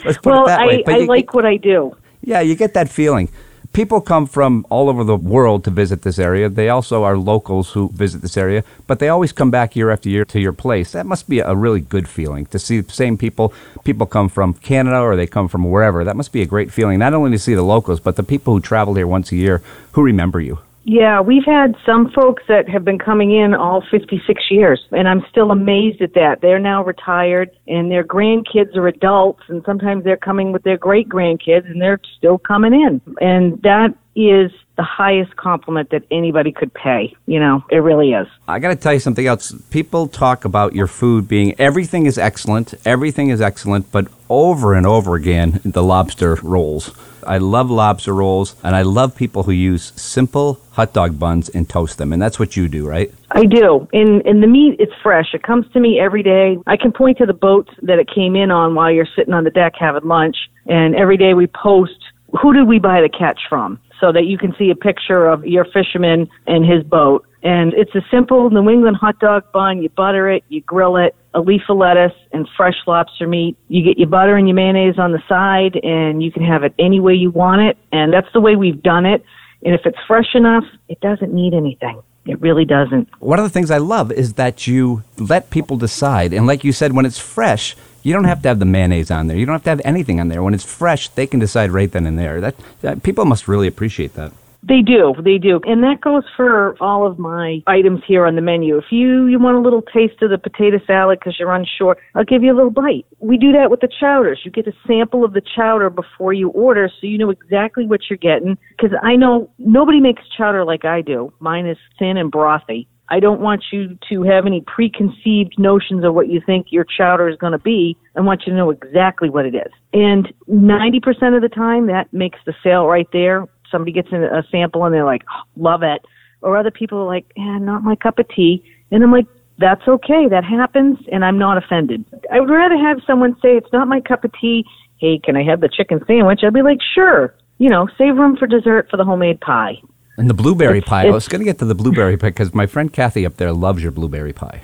Let's 0.04 0.18
put 0.18 0.26
well, 0.26 0.44
it 0.44 0.46
that 0.48 0.60
I, 0.60 0.66
way. 0.66 0.82
But 0.82 0.94
I 0.94 0.98
you- 0.98 1.06
like 1.06 1.32
what 1.32 1.46
I 1.46 1.58
do. 1.58 1.96
yeah, 2.22 2.40
you 2.40 2.56
get 2.56 2.74
that 2.74 2.88
feeling. 2.88 3.28
People 3.72 4.00
come 4.00 4.26
from 4.26 4.66
all 4.70 4.88
over 4.88 5.04
the 5.04 5.16
world 5.16 5.62
to 5.64 5.70
visit 5.70 6.02
this 6.02 6.18
area. 6.18 6.48
They 6.48 6.68
also 6.68 7.04
are 7.04 7.16
locals 7.16 7.72
who 7.72 7.90
visit 7.90 8.22
this 8.22 8.36
area, 8.36 8.64
but 8.88 8.98
they 8.98 9.08
always 9.08 9.30
come 9.30 9.50
back 9.50 9.76
year 9.76 9.90
after 9.90 10.08
year 10.08 10.24
to 10.24 10.40
your 10.40 10.52
place. 10.52 10.92
That 10.92 11.06
must 11.06 11.28
be 11.28 11.38
a 11.38 11.54
really 11.54 11.80
good 11.80 12.08
feeling 12.08 12.46
to 12.46 12.58
see 12.58 12.80
the 12.80 12.92
same 12.92 13.16
people. 13.16 13.52
People 13.84 14.06
come 14.06 14.28
from 14.28 14.54
Canada 14.54 14.98
or 14.98 15.14
they 15.14 15.28
come 15.28 15.46
from 15.46 15.70
wherever. 15.70 16.02
That 16.02 16.16
must 16.16 16.32
be 16.32 16.42
a 16.42 16.46
great 16.46 16.72
feeling, 16.72 16.98
not 16.98 17.14
only 17.14 17.30
to 17.30 17.38
see 17.38 17.54
the 17.54 17.62
locals, 17.62 18.00
but 18.00 18.16
the 18.16 18.22
people 18.24 18.54
who 18.54 18.60
travel 18.60 18.94
here 18.94 19.06
once 19.06 19.30
a 19.30 19.36
year 19.36 19.62
who 19.92 20.02
remember 20.02 20.40
you. 20.40 20.58
Yeah, 20.90 21.20
we've 21.20 21.44
had 21.44 21.76
some 21.84 22.10
folks 22.12 22.42
that 22.48 22.66
have 22.70 22.82
been 22.82 22.98
coming 22.98 23.30
in 23.30 23.52
all 23.52 23.84
56 23.90 24.50
years, 24.50 24.80
and 24.90 25.06
I'm 25.06 25.22
still 25.30 25.50
amazed 25.50 26.00
at 26.00 26.14
that. 26.14 26.40
They're 26.40 26.58
now 26.58 26.82
retired, 26.82 27.50
and 27.66 27.90
their 27.90 28.02
grandkids 28.02 28.74
are 28.74 28.88
adults, 28.88 29.42
and 29.48 29.62
sometimes 29.66 30.04
they're 30.04 30.16
coming 30.16 30.50
with 30.50 30.62
their 30.62 30.78
great 30.78 31.06
grandkids, 31.06 31.70
and 31.70 31.78
they're 31.82 32.00
still 32.16 32.38
coming 32.38 32.72
in. 32.72 33.02
And 33.20 33.60
that 33.60 33.88
is 34.16 34.50
the 34.78 34.82
highest 34.82 35.36
compliment 35.36 35.90
that 35.90 36.04
anybody 36.10 36.52
could 36.52 36.72
pay. 36.72 37.14
You 37.26 37.38
know, 37.38 37.62
it 37.70 37.78
really 37.78 38.12
is. 38.12 38.26
I 38.48 38.58
got 38.58 38.68
to 38.68 38.76
tell 38.76 38.94
you 38.94 39.00
something 39.00 39.26
else. 39.26 39.52
People 39.68 40.08
talk 40.08 40.46
about 40.46 40.74
your 40.74 40.86
food 40.86 41.28
being 41.28 41.54
everything 41.60 42.06
is 42.06 42.16
excellent, 42.16 42.72
everything 42.86 43.28
is 43.28 43.42
excellent, 43.42 43.92
but 43.92 44.08
over 44.30 44.74
and 44.74 44.86
over 44.86 45.14
again, 45.14 45.60
the 45.64 45.82
lobster 45.82 46.36
rolls. 46.42 46.92
I 47.26 47.38
love 47.38 47.70
lobster 47.70 48.14
rolls, 48.14 48.56
and 48.62 48.74
I 48.74 48.82
love 48.82 49.14
people 49.14 49.42
who 49.42 49.52
use 49.52 49.92
simple 49.96 50.60
hot 50.70 50.92
dog 50.92 51.18
buns 51.18 51.48
and 51.50 51.68
toast 51.68 51.98
them, 51.98 52.12
and 52.12 52.22
that's 52.22 52.38
what 52.38 52.56
you 52.56 52.68
do, 52.68 52.86
right? 52.86 53.12
I 53.30 53.44
do. 53.44 53.86
And 53.92 54.24
and 54.26 54.42
the 54.42 54.46
meat 54.46 54.76
it's 54.78 54.92
fresh. 55.02 55.34
It 55.34 55.42
comes 55.42 55.70
to 55.72 55.80
me 55.80 56.00
every 56.00 56.22
day. 56.22 56.56
I 56.66 56.76
can 56.76 56.92
point 56.92 57.18
to 57.18 57.26
the 57.26 57.34
boat 57.34 57.68
that 57.82 57.98
it 57.98 58.08
came 58.14 58.34
in 58.34 58.50
on 58.50 58.74
while 58.74 58.90
you're 58.90 59.08
sitting 59.14 59.34
on 59.34 59.44
the 59.44 59.50
deck 59.50 59.74
having 59.78 60.08
lunch. 60.08 60.36
And 60.66 60.94
every 60.94 61.16
day 61.16 61.34
we 61.34 61.46
post 61.48 61.98
who 62.40 62.52
did 62.52 62.66
we 62.66 62.78
buy 62.78 63.00
the 63.00 63.08
catch 63.08 63.40
from? 63.48 63.80
So 64.00 64.12
that 64.12 64.26
you 64.26 64.38
can 64.38 64.54
see 64.58 64.70
a 64.70 64.76
picture 64.76 65.26
of 65.26 65.44
your 65.44 65.64
fisherman 65.64 66.28
and 66.46 66.64
his 66.64 66.84
boat. 66.84 67.26
And 67.42 67.72
it's 67.74 67.94
a 67.94 68.02
simple 68.10 68.48
New 68.50 68.68
England 68.70 68.96
hot 68.96 69.18
dog 69.18 69.50
bun. 69.52 69.82
You 69.82 69.88
butter 69.88 70.30
it, 70.30 70.44
you 70.48 70.60
grill 70.60 70.96
it, 70.96 71.16
a 71.38 71.40
leaf 71.40 71.62
of 71.68 71.78
lettuce 71.78 72.12
and 72.32 72.46
fresh 72.56 72.74
lobster 72.86 73.26
meat. 73.26 73.56
You 73.68 73.84
get 73.84 73.96
your 73.96 74.08
butter 74.08 74.36
and 74.36 74.48
your 74.48 74.56
mayonnaise 74.56 74.98
on 74.98 75.12
the 75.12 75.22
side 75.28 75.78
and 75.82 76.22
you 76.22 76.32
can 76.32 76.44
have 76.44 76.64
it 76.64 76.74
any 76.78 77.00
way 77.00 77.14
you 77.14 77.30
want 77.30 77.62
it. 77.62 77.78
And 77.92 78.12
that's 78.12 78.26
the 78.34 78.40
way 78.40 78.56
we've 78.56 78.82
done 78.82 79.06
it. 79.06 79.24
And 79.64 79.74
if 79.74 79.82
it's 79.86 79.98
fresh 80.06 80.34
enough, 80.34 80.64
it 80.88 81.00
doesn't 81.00 81.32
need 81.32 81.54
anything. 81.54 82.02
It 82.26 82.40
really 82.40 82.64
doesn't. 82.64 83.08
One 83.20 83.38
of 83.38 83.44
the 83.44 83.50
things 83.50 83.70
I 83.70 83.78
love 83.78 84.12
is 84.12 84.34
that 84.34 84.66
you 84.66 85.02
let 85.16 85.48
people 85.50 85.76
decide. 85.76 86.34
And 86.34 86.46
like 86.46 86.62
you 86.62 86.72
said, 86.72 86.92
when 86.92 87.06
it's 87.06 87.18
fresh, 87.18 87.74
you 88.02 88.12
don't 88.12 88.24
have 88.24 88.42
to 88.42 88.48
have 88.48 88.58
the 88.58 88.66
mayonnaise 88.66 89.10
on 89.10 89.28
there. 89.28 89.36
You 89.36 89.46
don't 89.46 89.54
have 89.54 89.64
to 89.64 89.70
have 89.70 89.80
anything 89.84 90.20
on 90.20 90.28
there. 90.28 90.42
When 90.42 90.54
it's 90.54 90.64
fresh, 90.64 91.08
they 91.08 91.26
can 91.26 91.40
decide 91.40 91.70
right 91.70 91.90
then 91.90 92.04
and 92.04 92.18
there. 92.18 92.40
That, 92.40 92.56
that 92.82 93.02
people 93.02 93.24
must 93.24 93.48
really 93.48 93.66
appreciate 93.66 94.14
that. 94.14 94.32
They 94.62 94.82
do, 94.82 95.14
they 95.22 95.38
do, 95.38 95.60
and 95.64 95.82
that 95.84 96.00
goes 96.00 96.24
for 96.36 96.76
all 96.82 97.06
of 97.06 97.18
my 97.18 97.62
items 97.66 98.00
here 98.06 98.26
on 98.26 98.34
the 98.34 98.42
menu. 98.42 98.76
If 98.76 98.86
you 98.90 99.26
you 99.26 99.38
want 99.38 99.56
a 99.56 99.60
little 99.60 99.82
taste 99.82 100.20
of 100.20 100.30
the 100.30 100.38
potato 100.38 100.78
salad 100.84 101.20
because 101.20 101.38
you're 101.38 101.54
unsure, 101.54 101.96
I'll 102.16 102.24
give 102.24 102.42
you 102.42 102.52
a 102.52 102.56
little 102.56 102.70
bite. 102.70 103.06
We 103.20 103.38
do 103.38 103.52
that 103.52 103.70
with 103.70 103.80
the 103.80 103.88
chowders. 104.00 104.40
You 104.44 104.50
get 104.50 104.66
a 104.66 104.72
sample 104.86 105.24
of 105.24 105.32
the 105.32 105.42
chowder 105.54 105.90
before 105.90 106.32
you 106.32 106.48
order, 106.50 106.90
so 107.00 107.06
you 107.06 107.18
know 107.18 107.30
exactly 107.30 107.86
what 107.86 108.00
you're 108.10 108.18
getting. 108.18 108.58
Because 108.76 108.96
I 109.00 109.14
know 109.14 109.48
nobody 109.58 110.00
makes 110.00 110.22
chowder 110.36 110.64
like 110.64 110.84
I 110.84 111.02
do. 111.02 111.32
Mine 111.38 111.66
is 111.66 111.78
thin 111.98 112.16
and 112.16 112.32
brothy. 112.32 112.88
I 113.10 113.20
don't 113.20 113.40
want 113.40 113.64
you 113.72 113.96
to 114.10 114.22
have 114.24 114.44
any 114.44 114.62
preconceived 114.66 115.54
notions 115.58 116.04
of 116.04 116.14
what 116.14 116.28
you 116.28 116.42
think 116.44 116.66
your 116.70 116.84
chowder 116.84 117.28
is 117.28 117.36
going 117.36 117.52
to 117.52 117.58
be. 117.58 117.96
I 118.16 118.20
want 118.20 118.42
you 118.46 118.52
to 118.52 118.56
know 118.56 118.70
exactly 118.70 119.30
what 119.30 119.46
it 119.46 119.54
is. 119.54 119.72
And 119.92 120.32
90% 120.48 121.34
of 121.34 121.42
the 121.42 121.48
time, 121.48 121.86
that 121.86 122.12
makes 122.12 122.38
the 122.44 122.54
sale 122.62 122.86
right 122.86 123.08
there. 123.12 123.46
Somebody 123.70 123.92
gets 123.92 124.08
in 124.12 124.22
a 124.22 124.42
sample 124.50 124.84
and 124.84 124.94
they're 124.94 125.04
like, 125.04 125.22
oh, 125.34 125.42
love 125.56 125.82
it. 125.82 126.04
Or 126.40 126.56
other 126.56 126.70
people 126.70 126.98
are 126.98 127.06
like, 127.06 127.26
eh, 127.36 127.58
not 127.58 127.82
my 127.82 127.96
cup 127.96 128.18
of 128.18 128.28
tea. 128.28 128.62
And 128.90 129.02
I'm 129.02 129.12
like, 129.12 129.26
that's 129.58 129.86
okay. 129.88 130.28
That 130.28 130.44
happens, 130.44 130.98
and 131.10 131.24
I'm 131.24 131.36
not 131.36 131.58
offended. 131.58 132.04
I 132.32 132.38
would 132.40 132.48
rather 132.48 132.76
have 132.76 132.98
someone 133.06 133.34
say, 133.42 133.56
it's 133.56 133.72
not 133.72 133.88
my 133.88 134.00
cup 134.00 134.24
of 134.24 134.32
tea. 134.40 134.64
Hey, 134.98 135.18
can 135.18 135.36
I 135.36 135.42
have 135.42 135.60
the 135.60 135.68
chicken 135.68 136.00
sandwich? 136.06 136.40
I'd 136.44 136.54
be 136.54 136.62
like, 136.62 136.78
sure. 136.94 137.34
you 137.58 137.68
know, 137.68 137.88
save 137.98 138.16
room 138.16 138.36
for 138.36 138.46
dessert 138.46 138.88
for 138.88 138.96
the 138.96 139.04
homemade 139.04 139.40
pie. 139.40 139.74
And 140.16 140.30
the 140.30 140.34
blueberry 140.34 140.78
It's- 140.78 140.88
pie. 140.88 141.06
I 141.06 141.10
was 141.10 141.28
going 141.28 141.40
to 141.40 141.44
get 141.44 141.58
to 141.58 141.64
the 141.64 141.74
blueberry 141.74 142.16
pie 142.16 142.30
because 142.30 142.54
my 142.54 142.66
friend 142.66 142.92
Kathy 142.92 143.26
up 143.26 143.36
there 143.36 143.52
loves 143.52 143.82
your 143.82 143.92
blueberry 143.92 144.32
pie. 144.32 144.62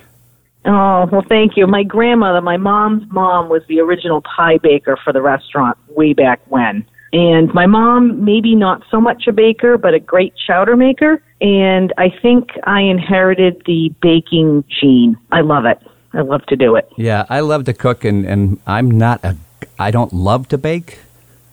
Oh, 0.65 1.07
well, 1.11 1.23
thank 1.29 1.55
you. 1.55 1.67
My 1.67 1.83
grandmother, 1.83 2.41
my 2.41 2.57
mom's 2.57 3.03
mom, 3.11 3.49
was 3.49 3.61
the 3.67 3.79
original 3.81 4.21
pie 4.21 4.57
baker 4.57 4.97
for 5.03 5.13
the 5.13 5.21
restaurant 5.21 5.77
way 5.89 6.13
back 6.13 6.41
when. 6.47 6.85
And 7.15 7.53
my 7.53 7.65
mom, 7.65 8.25
maybe 8.25 8.55
not 8.55 8.83
so 8.91 8.99
much 8.99 9.25
a 9.25 9.31
baker, 9.31 9.77
but 9.77 9.93
a 9.93 10.01
great 10.01 10.33
chowder 10.45 10.75
maker. 10.75 11.23
And 11.39 11.93
I 11.97 12.09
think 12.09 12.49
I 12.65 12.81
inherited 12.81 13.63
the 13.65 13.95
baking 14.01 14.65
gene. 14.67 15.15
I 15.31 15.39
love 15.39 15.63
it. 15.63 15.79
I 16.11 16.23
love 16.23 16.45
to 16.47 16.57
do 16.57 16.75
it. 16.75 16.89
Yeah, 16.97 17.25
I 17.29 17.39
love 17.39 17.63
to 17.65 17.73
cook, 17.73 18.03
and, 18.03 18.25
and 18.25 18.59
I'm 18.67 18.91
not 18.91 19.23
a. 19.23 19.37
I 19.79 19.91
don't 19.91 20.11
love 20.11 20.49
to 20.49 20.57
bake. 20.57 20.99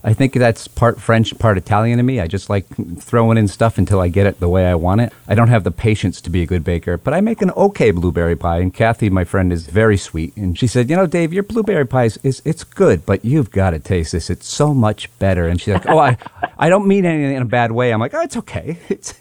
I 0.04 0.14
think 0.14 0.34
that's 0.34 0.66
part 0.66 1.00
French, 1.00 1.38
part 1.38 1.56
Italian 1.56 2.00
in 2.00 2.06
me. 2.06 2.18
I 2.18 2.26
just 2.26 2.50
like 2.50 2.66
throwing 2.98 3.38
in 3.38 3.46
stuff 3.46 3.78
until 3.78 4.00
I 4.00 4.08
get 4.08 4.26
it 4.26 4.40
the 4.40 4.48
way 4.48 4.66
I 4.66 4.74
want 4.74 5.00
it. 5.00 5.12
I 5.28 5.36
don't 5.36 5.48
have 5.48 5.62
the 5.62 5.70
patience 5.70 6.20
to 6.22 6.30
be 6.30 6.42
a 6.42 6.46
good 6.46 6.64
baker, 6.64 6.96
but 6.96 7.14
I 7.14 7.20
make 7.20 7.40
an 7.40 7.52
okay 7.52 7.92
blueberry 7.92 8.34
pie. 8.34 8.58
And 8.58 8.74
Kathy, 8.74 9.10
my 9.10 9.22
friend, 9.22 9.52
is 9.52 9.66
very 9.68 9.96
sweet, 9.96 10.36
and 10.36 10.58
she 10.58 10.66
said, 10.66 10.90
"You 10.90 10.96
know, 10.96 11.06
Dave, 11.06 11.32
your 11.32 11.44
blueberry 11.44 11.86
pie 11.86 12.06
is, 12.06 12.18
is 12.24 12.42
it's 12.44 12.64
good, 12.64 13.06
but 13.06 13.24
you've 13.24 13.52
got 13.52 13.70
to 13.70 13.78
taste 13.78 14.10
this. 14.10 14.28
It's 14.28 14.46
so 14.46 14.74
much 14.74 15.08
better." 15.20 15.46
And 15.46 15.60
she's 15.60 15.74
like, 15.74 15.88
"Oh, 15.88 15.98
I, 15.98 16.16
I 16.58 16.68
don't 16.68 16.88
mean 16.88 17.04
anything 17.04 17.36
in 17.36 17.42
a 17.42 17.46
bad 17.46 17.70
way." 17.70 17.92
I'm 17.92 18.00
like, 18.00 18.14
"Oh, 18.14 18.22
it's 18.22 18.36
okay. 18.38 18.78
It's 18.88 19.14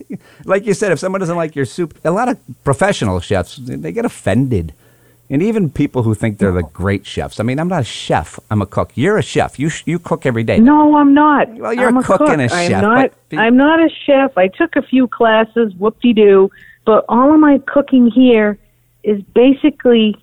like 0.46 0.66
you 0.66 0.74
said, 0.74 0.92
if 0.92 1.00
someone 1.00 1.22
doesn't 1.22 1.38
like 1.38 1.56
your 1.56 1.66
soup, 1.66 1.98
a 2.04 2.12
lot 2.12 2.28
of 2.28 2.40
professional 2.64 3.20
chefs 3.20 3.58
they 3.62 3.92
get 3.92 4.06
offended." 4.06 4.74
And 5.32 5.42
even 5.42 5.70
people 5.70 6.04
who 6.04 6.14
think 6.14 6.40
they're 6.40 6.52
the 6.52 6.62
great 6.62 7.06
chefs. 7.06 7.40
I 7.40 7.44
mean, 7.44 7.58
I'm 7.58 7.70
not 7.70 7.82
a 7.82 7.86
chef. 7.86 8.38
I'm 8.52 8.62
a 8.62 8.66
cook. 8.66 8.92
You're 8.96 9.18
a 9.18 9.24
chef. 9.24 9.58
You 9.58 9.70
sh- 9.70 9.84
you 9.86 9.98
cook 9.98 10.26
every 10.26 10.44
day. 10.44 10.60
No, 10.60 10.98
I'm 10.98 11.14
not. 11.14 11.48
Well, 11.56 11.74
you're 11.74 11.88
I'm 11.88 11.96
a 11.96 12.04
cook 12.04 12.20
and 12.20 12.42
a 12.42 12.54
I'm 12.54 12.70
chef, 12.70 12.82
Not, 12.82 13.12
but- 13.30 13.40
I'm 13.40 13.56
not 13.56 13.80
a 13.80 13.88
chef. 14.06 14.38
I 14.38 14.50
took 14.50 14.76
a 14.76 14.82
few 14.82 15.08
classes, 15.08 15.74
whoop-de-doo, 15.76 16.52
but 16.86 17.06
all 17.08 17.34
of 17.34 17.40
my 17.40 17.60
cooking 17.66 18.12
here 18.12 18.58
is 19.04 19.22
basically 19.34 20.18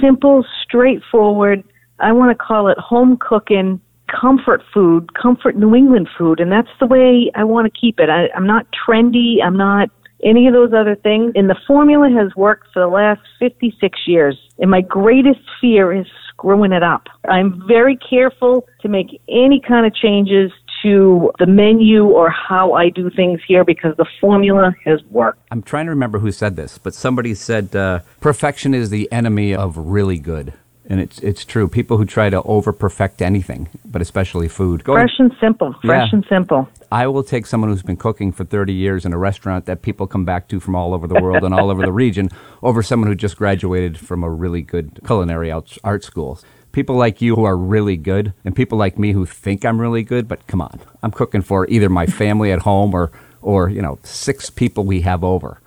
simple, 0.00 0.44
straightforward. 0.60 1.62
I 2.00 2.10
want 2.10 2.36
to 2.36 2.44
call 2.44 2.66
it 2.66 2.78
home 2.78 3.16
cooking, 3.18 3.80
comfort 4.08 4.62
food, 4.74 5.14
comfort 5.14 5.56
New 5.56 5.72
England 5.76 6.08
food, 6.18 6.40
and 6.40 6.50
that's 6.50 6.68
the 6.80 6.86
way 6.86 7.30
I 7.36 7.44
want 7.44 7.72
to 7.72 7.80
keep 7.80 8.00
it. 8.00 8.10
I, 8.10 8.28
I'm 8.34 8.46
not 8.46 8.66
trendy. 8.72 9.36
I'm 9.40 9.56
not 9.56 9.88
any 10.24 10.46
of 10.46 10.54
those 10.54 10.72
other 10.72 10.94
things. 10.94 11.32
And 11.34 11.48
the 11.48 11.56
formula 11.66 12.08
has 12.10 12.34
worked 12.36 12.68
for 12.72 12.80
the 12.80 12.88
last 12.88 13.20
56 13.38 13.98
years. 14.06 14.38
And 14.58 14.70
my 14.70 14.80
greatest 14.80 15.40
fear 15.60 15.92
is 15.92 16.06
screwing 16.28 16.72
it 16.72 16.82
up. 16.82 17.06
I'm 17.28 17.62
very 17.66 17.96
careful 17.96 18.66
to 18.82 18.88
make 18.88 19.20
any 19.28 19.60
kind 19.66 19.86
of 19.86 19.94
changes 19.94 20.52
to 20.82 21.32
the 21.38 21.46
menu 21.46 22.04
or 22.04 22.30
how 22.30 22.74
I 22.74 22.90
do 22.90 23.10
things 23.10 23.40
here 23.46 23.64
because 23.64 23.96
the 23.96 24.06
formula 24.20 24.74
has 24.84 25.02
worked. 25.10 25.40
I'm 25.50 25.62
trying 25.62 25.86
to 25.86 25.90
remember 25.90 26.18
who 26.18 26.30
said 26.30 26.56
this, 26.56 26.78
but 26.78 26.94
somebody 26.94 27.34
said 27.34 27.74
uh, 27.74 28.00
perfection 28.20 28.74
is 28.74 28.90
the 28.90 29.10
enemy 29.10 29.54
of 29.54 29.76
really 29.76 30.18
good. 30.18 30.52
And 30.88 31.00
it's 31.00 31.18
it's 31.18 31.44
true. 31.44 31.66
People 31.68 31.96
who 31.96 32.04
try 32.04 32.30
to 32.30 32.42
over 32.42 32.72
perfect 32.72 33.20
anything, 33.20 33.68
but 33.84 34.00
especially 34.00 34.46
food. 34.48 34.84
Go 34.84 34.94
Fresh 34.94 35.18
and 35.18 35.32
simple. 35.40 35.74
Fresh 35.82 36.12
Yeah. 36.12 36.16
and 36.16 36.26
simple. 36.28 36.68
I 36.92 37.08
will 37.08 37.24
take 37.24 37.46
someone 37.46 37.70
who's 37.70 37.82
been 37.82 37.96
cooking 37.96 38.30
for 38.30 38.44
30 38.44 38.72
years 38.72 39.04
in 39.04 39.12
a 39.12 39.18
restaurant 39.18 39.66
that 39.66 39.82
people 39.82 40.06
come 40.06 40.24
back 40.24 40.46
to 40.48 40.60
from 40.60 40.76
all 40.76 40.94
over 40.94 41.08
the 41.08 41.20
world 41.20 41.42
and 41.42 41.52
all 41.52 41.70
over 41.70 41.82
the 41.82 41.92
region 42.04 42.28
over 42.62 42.82
someone 42.84 43.08
who 43.08 43.16
just 43.16 43.36
graduated 43.36 43.98
from 43.98 44.22
a 44.22 44.30
really 44.30 44.62
good 44.62 45.00
culinary 45.04 45.50
art, 45.50 45.76
art 45.82 46.04
school. 46.04 46.38
People 46.70 46.94
like 46.94 47.20
you 47.20 47.34
who 47.34 47.44
are 47.44 47.56
really 47.56 47.96
good 47.96 48.32
and 48.44 48.54
people 48.54 48.78
like 48.78 48.96
me 48.98 49.10
who 49.12 49.26
think 49.26 49.64
I'm 49.64 49.80
really 49.80 50.04
good, 50.04 50.28
but 50.28 50.46
come 50.46 50.60
on. 50.60 50.78
I'm 51.02 51.10
cooking 51.10 51.42
for 51.42 51.66
either 51.68 51.88
my 51.88 52.06
family 52.06 52.52
at 52.52 52.60
home 52.60 52.94
or, 52.94 53.10
or 53.42 53.68
you 53.68 53.82
know, 53.82 53.98
six 54.04 54.50
people 54.50 54.84
we 54.84 55.00
have 55.00 55.24
over. 55.24 55.58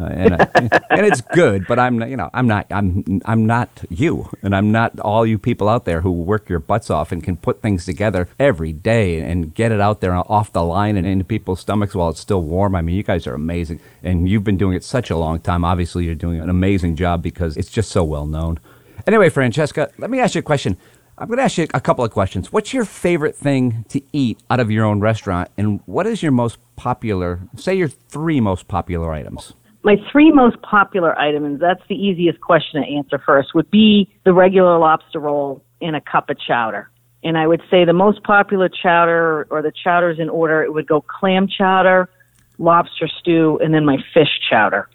Uh, 0.00 0.04
and, 0.06 0.34
uh, 0.34 0.46
and 0.90 1.06
it's 1.06 1.20
good, 1.20 1.66
but 1.66 1.78
I'm 1.78 2.00
you 2.02 2.16
know 2.16 2.30
I'm 2.32 2.46
not 2.46 2.66
I'm 2.70 3.20
I'm 3.24 3.46
not 3.46 3.68
you, 3.88 4.30
and 4.42 4.54
I'm 4.54 4.72
not 4.72 4.98
all 5.00 5.26
you 5.26 5.38
people 5.38 5.68
out 5.68 5.84
there 5.84 6.00
who 6.00 6.10
work 6.10 6.48
your 6.48 6.58
butts 6.58 6.90
off 6.90 7.12
and 7.12 7.22
can 7.22 7.36
put 7.36 7.60
things 7.60 7.84
together 7.84 8.28
every 8.38 8.72
day 8.72 9.20
and 9.20 9.54
get 9.54 9.72
it 9.72 9.80
out 9.80 10.00
there 10.00 10.14
off 10.14 10.52
the 10.52 10.64
line 10.64 10.96
and 10.96 11.06
into 11.06 11.24
people's 11.24 11.60
stomachs 11.60 11.94
while 11.94 12.10
it's 12.10 12.20
still 12.20 12.42
warm. 12.42 12.74
I 12.74 12.82
mean, 12.82 12.96
you 12.96 13.02
guys 13.02 13.26
are 13.26 13.34
amazing, 13.34 13.80
and 14.02 14.28
you've 14.28 14.44
been 14.44 14.56
doing 14.56 14.74
it 14.74 14.84
such 14.84 15.10
a 15.10 15.16
long 15.16 15.40
time. 15.40 15.64
Obviously, 15.64 16.04
you're 16.04 16.14
doing 16.14 16.40
an 16.40 16.48
amazing 16.50 16.96
job 16.96 17.22
because 17.22 17.56
it's 17.56 17.70
just 17.70 17.90
so 17.90 18.02
well 18.02 18.26
known. 18.26 18.58
Anyway, 19.06 19.28
Francesca, 19.28 19.90
let 19.98 20.10
me 20.10 20.20
ask 20.20 20.34
you 20.34 20.40
a 20.40 20.42
question. 20.42 20.76
I'm 21.18 21.26
going 21.26 21.36
to 21.36 21.42
ask 21.42 21.58
you 21.58 21.66
a 21.74 21.80
couple 21.80 22.02
of 22.02 22.10
questions. 22.10 22.50
What's 22.50 22.72
your 22.72 22.86
favorite 22.86 23.36
thing 23.36 23.84
to 23.90 24.00
eat 24.10 24.38
out 24.48 24.58
of 24.58 24.70
your 24.70 24.86
own 24.86 25.00
restaurant, 25.00 25.50
and 25.58 25.80
what 25.84 26.06
is 26.06 26.22
your 26.22 26.32
most 26.32 26.58
popular? 26.76 27.40
Say 27.56 27.74
your 27.74 27.88
three 27.88 28.40
most 28.40 28.68
popular 28.68 29.12
items. 29.12 29.52
My 29.82 29.96
three 30.12 30.30
most 30.30 30.60
popular 30.62 31.18
items, 31.18 31.60
that's 31.60 31.82
the 31.88 31.94
easiest 31.94 32.40
question 32.40 32.82
to 32.82 32.86
answer 32.86 33.18
first, 33.18 33.54
would 33.54 33.70
be 33.70 34.10
the 34.24 34.32
regular 34.32 34.78
lobster 34.78 35.18
roll 35.18 35.64
in 35.80 35.94
a 35.94 36.00
cup 36.00 36.28
of 36.28 36.36
chowder. 36.38 36.90
And 37.22 37.38
I 37.38 37.46
would 37.46 37.62
say 37.70 37.84
the 37.84 37.92
most 37.92 38.22
popular 38.22 38.68
chowder 38.68 39.46
or 39.50 39.62
the 39.62 39.72
chowders 39.72 40.18
in 40.18 40.28
order, 40.28 40.62
it 40.62 40.72
would 40.72 40.86
go 40.86 41.00
clam 41.00 41.48
chowder, 41.48 42.10
lobster 42.58 43.08
stew, 43.08 43.58
and 43.62 43.72
then 43.72 43.84
my 43.84 43.96
fish 44.12 44.28
chowder 44.48 44.88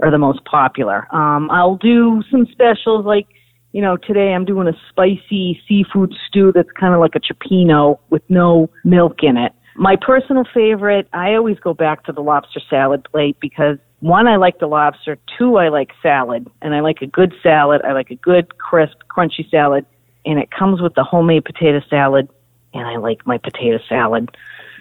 are 0.00 0.10
the 0.10 0.18
most 0.18 0.44
popular. 0.44 1.06
Um, 1.14 1.50
I'll 1.50 1.76
do 1.76 2.22
some 2.30 2.46
specials 2.46 3.04
like, 3.04 3.26
you 3.72 3.82
know, 3.82 3.96
today 3.96 4.32
I'm 4.32 4.44
doing 4.46 4.68
a 4.68 4.74
spicy 4.88 5.60
seafood 5.68 6.14
stew 6.26 6.52
that's 6.54 6.70
kind 6.72 6.94
of 6.94 7.00
like 7.00 7.14
a 7.14 7.20
cioppino 7.20 7.98
with 8.08 8.22
no 8.28 8.70
milk 8.84 9.22
in 9.22 9.36
it. 9.36 9.52
My 9.76 9.96
personal 10.00 10.44
favorite, 10.52 11.08
I 11.12 11.34
always 11.34 11.58
go 11.60 11.72
back 11.74 12.04
to 12.04 12.12
the 12.12 12.20
lobster 12.20 12.60
salad 12.68 13.04
plate 13.10 13.36
because 13.40 13.78
one, 14.00 14.26
I 14.26 14.36
like 14.36 14.58
the 14.58 14.66
lobster. 14.66 15.18
Two, 15.38 15.56
I 15.56 15.68
like 15.68 15.90
salad, 16.02 16.50
and 16.62 16.74
I 16.74 16.80
like 16.80 17.02
a 17.02 17.06
good 17.06 17.34
salad. 17.42 17.82
I 17.84 17.92
like 17.92 18.10
a 18.10 18.16
good, 18.16 18.58
crisp, 18.58 18.96
crunchy 19.08 19.48
salad, 19.50 19.86
and 20.24 20.38
it 20.38 20.50
comes 20.50 20.80
with 20.80 20.94
the 20.94 21.04
homemade 21.04 21.44
potato 21.44 21.80
salad, 21.88 22.28
and 22.74 22.86
I 22.86 22.96
like 22.96 23.26
my 23.26 23.38
potato 23.38 23.78
salad. 23.88 24.30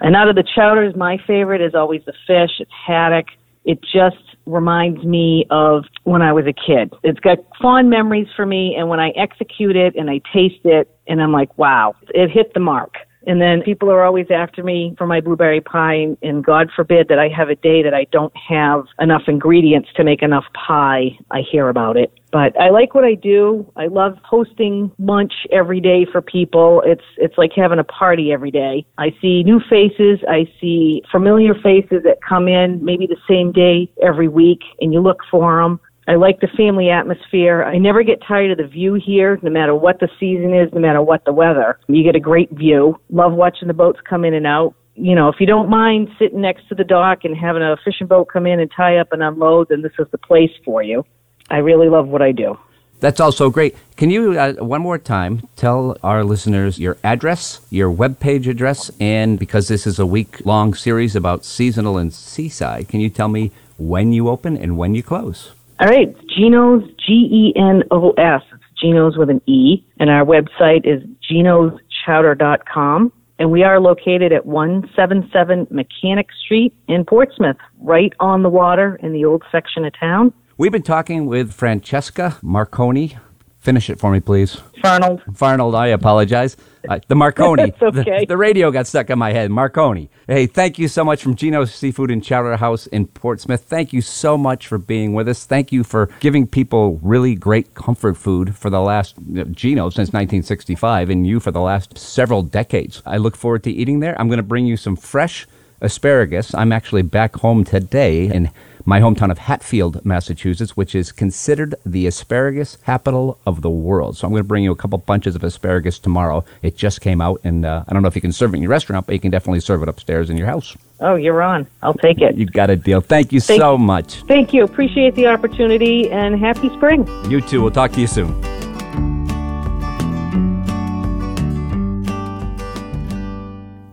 And 0.02 0.16
out 0.16 0.30
of 0.30 0.36
the 0.36 0.44
chowders, 0.56 0.96
my 0.96 1.18
favorite 1.28 1.62
is 1.62 1.76
always 1.76 2.02
the 2.06 2.14
fish. 2.26 2.52
It's 2.60 2.72
haddock. 2.88 3.28
It 3.66 3.80
just 3.82 4.16
reminds 4.46 5.04
me 5.04 5.46
of 5.50 5.84
when 6.06 6.22
I 6.22 6.32
was 6.32 6.46
a 6.48 6.54
kid. 6.54 6.94
It's 7.04 7.20
got 7.20 7.40
fond 7.62 7.90
memories 7.90 8.28
for 8.36 8.46
me, 8.46 8.76
and 8.76 8.88
when 8.88 9.00
I 9.00 9.10
execute 9.10 9.76
it 9.76 9.96
and 9.96 10.10
I 10.10 10.22
taste 10.34 10.64
it, 10.64 10.90
and 11.08 11.22
I'm 11.22 11.34
like, 11.34 11.58
wow, 11.58 11.96
it 12.10 12.30
hit 12.32 12.54
the 12.54 12.62
mark. 12.62 12.96
And 13.28 13.42
then 13.42 13.62
people 13.62 13.92
are 13.92 14.04
always 14.04 14.28
after 14.32 14.64
me 14.64 14.96
for 14.98 15.06
my 15.06 15.20
blueberry 15.20 15.62
pie, 15.62 16.08
and 16.22 16.44
God 16.44 16.70
forbid 16.76 17.08
that 17.10 17.20
I 17.20 17.28
have 17.30 17.50
a 17.50 17.56
day 17.56 17.84
that 17.84 17.94
I 17.94 18.06
don't 18.12 18.34
have 18.36 18.86
enough 19.00 19.24
ingredients 19.28 19.90
to 19.98 20.04
make 20.04 20.22
enough 20.22 20.46
pie. 20.54 21.18
I 21.32 21.42
hear 21.42 21.70
about 21.70 21.98
it. 21.98 22.12
But 22.32 22.60
I 22.60 22.70
like 22.70 22.94
what 22.94 23.04
I 23.04 23.16
do. 23.16 23.72
I 23.76 23.88
love 23.88 24.18
hosting 24.24 24.92
lunch 25.00 25.34
every 25.52 25.82
day 25.82 26.06
for 26.12 26.22
people. 26.22 26.84
It's 26.86 27.04
it's 27.18 27.38
like 27.38 27.52
having 27.56 27.80
a 27.80 27.84
party 27.84 28.32
every 28.32 28.52
day. 28.52 28.86
I 29.00 29.16
see 29.20 29.44
new 29.44 29.60
faces, 29.68 30.20
I 30.30 30.46
see 30.62 31.02
familiar 31.12 31.56
faces 31.56 32.04
that 32.04 32.20
come 32.28 32.48
in 32.48 32.84
maybe 32.86 33.08
the 33.08 33.18
same 33.28 33.52
day 33.52 33.92
every 34.04 34.28
week 34.28 34.62
and 34.80 34.94
you 34.94 35.02
look 35.02 35.22
for 35.32 35.62
them. 35.62 35.80
I 36.10 36.16
like 36.16 36.39
the 36.39 36.48
family 36.58 36.89
atmosphere. 36.89 37.63
I 37.63 37.78
never 37.78 38.01
get 38.01 38.20
tired 38.28 38.50
of 38.50 38.58
the 38.58 38.66
view 38.66 38.96
here, 38.96 39.38
no 39.44 39.51
matter 39.51 39.75
what 39.75 40.00
the 40.00 40.10
season 40.20 40.56
is, 40.56 40.74
no 40.74 40.80
matter 40.80 41.04
what 41.04 41.24
the 41.24 41.32
weather. 41.32 41.78
You 41.88 42.04
get 42.04 42.16
a 42.16 42.20
great 42.20 42.50
view. 42.50 43.00
Love 43.12 43.34
watching 43.34 43.68
the 43.68 43.75
boats 43.75 44.00
come 44.10 44.25
in 44.25 44.34
and 44.34 44.48
out. 44.48 44.74
You 44.96 45.13
know, 45.13 45.30
if 45.30 45.36
you 45.39 45.46
don't 45.46 45.70
mind 45.70 46.08
sitting 46.18 46.42
next 46.42 46.68
to 46.70 46.75
the 46.75 46.84
dock 46.84 47.25
and 47.25 47.38
having 47.38 47.62
a 47.62 47.78
fishing 47.86 48.08
boat 48.08 48.28
come 48.34 48.48
in 48.48 48.60
and 48.60 48.72
tie 48.75 48.98
up 48.98 49.13
and 49.13 49.22
unload, 49.22 49.70
then 49.70 49.84
this 49.84 49.92
is 50.00 50.08
the 50.12 50.18
place 50.18 50.50
for 50.66 50.82
you. 50.82 51.06
I 51.51 51.58
really 51.58 51.89
love 51.89 52.08
what 52.08 52.24
I 52.24 52.32
do. 52.32 52.58
That's 53.01 53.20
also 53.20 53.51
great. 53.51 53.75
Can 53.96 54.10
you, 54.10 54.32
uh, 54.32 54.54
one 54.54 54.82
more 54.82 54.98
time, 54.98 55.48
tell 55.58 55.96
our 56.01 56.24
listeners 56.24 56.80
your 56.80 56.98
address, 57.04 57.62
your 57.70 57.94
webpage 57.94 58.48
address, 58.48 58.89
and 59.00 59.38
because 59.38 59.68
this 59.68 59.86
is 59.86 60.00
a 60.00 60.08
week 60.08 60.44
long 60.44 60.74
series 60.74 61.16
about 61.16 61.46
seasonal 61.46 62.00
and 62.00 62.12
seaside, 62.12 62.88
can 62.88 63.00
you 63.00 63.12
tell 63.12 63.28
me 63.28 63.51
when 63.78 64.12
you 64.12 64.28
open 64.28 64.58
and 64.58 64.75
when 64.75 64.96
you 64.96 65.04
close? 65.04 65.51
All 65.80 65.88
right, 65.88 66.14
Geno's, 66.28 66.84
G 67.08 67.14
E 67.14 67.54
N 67.56 67.84
O 67.90 68.12
S. 68.12 68.42
It's 68.52 68.64
Geno's 68.82 69.18
with 69.18 69.30
an 69.30 69.42
E. 69.48 69.86
And 69.98 70.10
our 70.10 70.26
website 70.26 70.86
is 70.86 71.02
genoschowder.com. 71.32 73.14
And 73.40 73.52
we 73.52 73.64
are 73.64 73.80
located 73.80 74.34
at 74.34 74.46
177 74.46 75.68
Mechanic 75.72 76.28
Street 76.44 76.74
in 76.90 77.06
Portsmouth, 77.06 77.56
right 77.80 78.12
on 78.20 78.44
the 78.44 78.50
water 78.50 79.00
in 79.02 79.14
the 79.14 79.24
old 79.24 79.44
section 79.50 79.86
of 79.86 79.98
town. 79.98 80.34
We've 80.58 80.74
been 80.74 80.84
talking 80.84 81.26
with 81.26 81.54
Francesca 81.54 82.38
Marconi. 82.42 83.18
Finish 83.60 83.90
it 83.90 84.00
for 84.00 84.12
me, 84.12 84.20
please. 84.20 84.58
Fernald. 84.84 85.22
Fernald, 85.34 85.76
I 85.76 85.88
apologize. 85.88 86.58
Uh, 86.88 87.00
the 87.08 87.16
Marconi. 87.16 87.72
That's 87.80 87.98
okay. 87.98 88.20
The, 88.22 88.28
the 88.28 88.38
radio 88.38 88.72
got 88.72 88.88
stuck 88.88 89.10
in 89.10 89.20
my 89.20 89.34
head. 89.34 89.52
Marconi. 89.52 90.10
Hey, 90.28 90.46
thank 90.48 90.80
you 90.80 90.88
so 90.88 91.04
much 91.04 91.22
from 91.22 91.36
Geno's 91.36 91.74
Seafood 91.74 92.12
and 92.12 92.24
Chowder 92.24 92.58
House 92.58 92.88
in 92.88 93.08
Portsmouth. 93.08 93.64
Thank 93.64 93.94
you 93.94 94.02
so 94.02 94.38
much 94.38 94.68
for 94.68 94.78
being 94.78 95.14
with 95.14 95.28
us. 95.28 95.46
Thank 95.46 95.72
you 95.72 95.84
for 95.84 96.10
giving 96.20 96.48
people 96.48 97.00
really 97.02 97.36
great 97.36 97.74
comfort 97.74 98.16
food 98.16 98.56
for 98.56 98.70
the 98.70 98.82
last, 98.82 99.16
you 99.28 99.44
know, 99.44 99.46
Gino 99.46 99.90
since 99.90 100.10
1965, 100.10 101.10
and 101.10 101.28
you 101.28 101.40
for 101.40 101.52
the 101.52 101.62
last 101.62 101.98
several 101.98 102.44
decades. 102.44 103.02
I 103.06 103.18
look 103.18 103.36
forward 103.36 103.64
to 103.64 103.72
eating 103.72 104.00
there. 104.00 104.20
I'm 104.20 104.28
going 104.28 104.38
to 104.38 104.44
bring 104.44 104.66
you 104.66 104.78
some 104.78 104.96
fresh 104.96 105.48
asparagus. 105.82 106.54
I'm 106.54 106.72
actually 106.72 107.04
back 107.04 107.38
home 107.38 107.64
today 107.64 108.26
in 108.26 108.52
my 108.89 109.00
hometown 109.00 109.29
of 109.29 109.38
Hatfield, 109.38 110.03
Massachusetts, 110.03 110.75
which 110.75 110.96
is 110.96 111.12
considered 111.12 111.75
the 111.86 112.08
asparagus 112.08 112.75
capital 112.75 113.38
of 113.46 113.62
the 113.62 113.69
world. 113.69 114.17
So 114.17 114.25
I'm 114.25 114.34
going 114.34 114.41
to 114.41 114.48
bring 114.48 114.63
you 114.63 114.72
a 114.72 114.75
couple 114.75 114.98
bunches 114.98 115.36
of 115.36 115.43
asparagus 115.43 116.00
tomorrow. 116.00 116.43
It 116.63 116.75
just 116.75 117.00
came 117.00 117.22
out, 117.22 117.39
and 117.43 117.67
uh, 117.67 117.84
I 117.88 117.93
don't 117.93 118.01
know 118.01 118.08
if 118.08 118.15
you 118.15 118.22
can 118.22 118.31
serve 118.31 118.55
it 118.55 118.58
in 118.58 118.63
your 118.63 118.72
restaurant, 118.72 119.05
but 119.05 119.13
you 119.13 119.19
can 119.19 119.29
definitely 119.29 119.60
serve 119.60 119.84
it 119.84 119.89
upstairs 119.89 120.31
in 120.31 120.38
your 120.38 120.48
house. 120.48 120.75
Oh, 121.01 121.13
you're 121.13 121.43
on. 121.43 121.67
I'll 121.84 121.93
take 121.93 122.19
it. 122.19 122.36
You 122.36 122.48
got 122.48 122.72
a 122.72 122.75
deal. 122.75 123.00
Thank 123.00 123.31
you 123.31 123.39
Thank- 123.39 123.62
so 123.62 123.77
much. 123.77 124.24
Thank 124.24 124.55
you. 124.55 124.63
Appreciate 124.63 125.13
the 125.13 125.27
opportunity 125.27 126.10
and 126.10 126.39
happy 126.39 126.69
spring. 126.69 127.08
You 127.29 127.41
too. 127.41 127.62
We'll 127.62 127.69
talk 127.69 127.91
to 127.91 128.01
you 128.01 128.08
soon. 128.08 128.59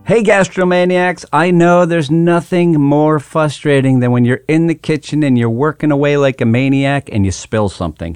Hey, 0.07 0.23
gastromaniacs, 0.23 1.25
I 1.33 1.51
know 1.51 1.85
there's 1.85 2.09
nothing 2.09 2.79
more 2.79 3.19
frustrating 3.19 3.99
than 3.99 4.11
when 4.11 4.23
you're 4.23 4.39
in 4.47 4.67
the 4.67 4.73
kitchen 4.73 5.21
and 5.21 5.37
you're 5.37 5.49
working 5.49 5.91
away 5.91 6.15
like 6.15 6.39
a 6.39 6.45
maniac 6.45 7.09
and 7.11 7.25
you 7.25 7.31
spill 7.33 7.67
something. 7.67 8.15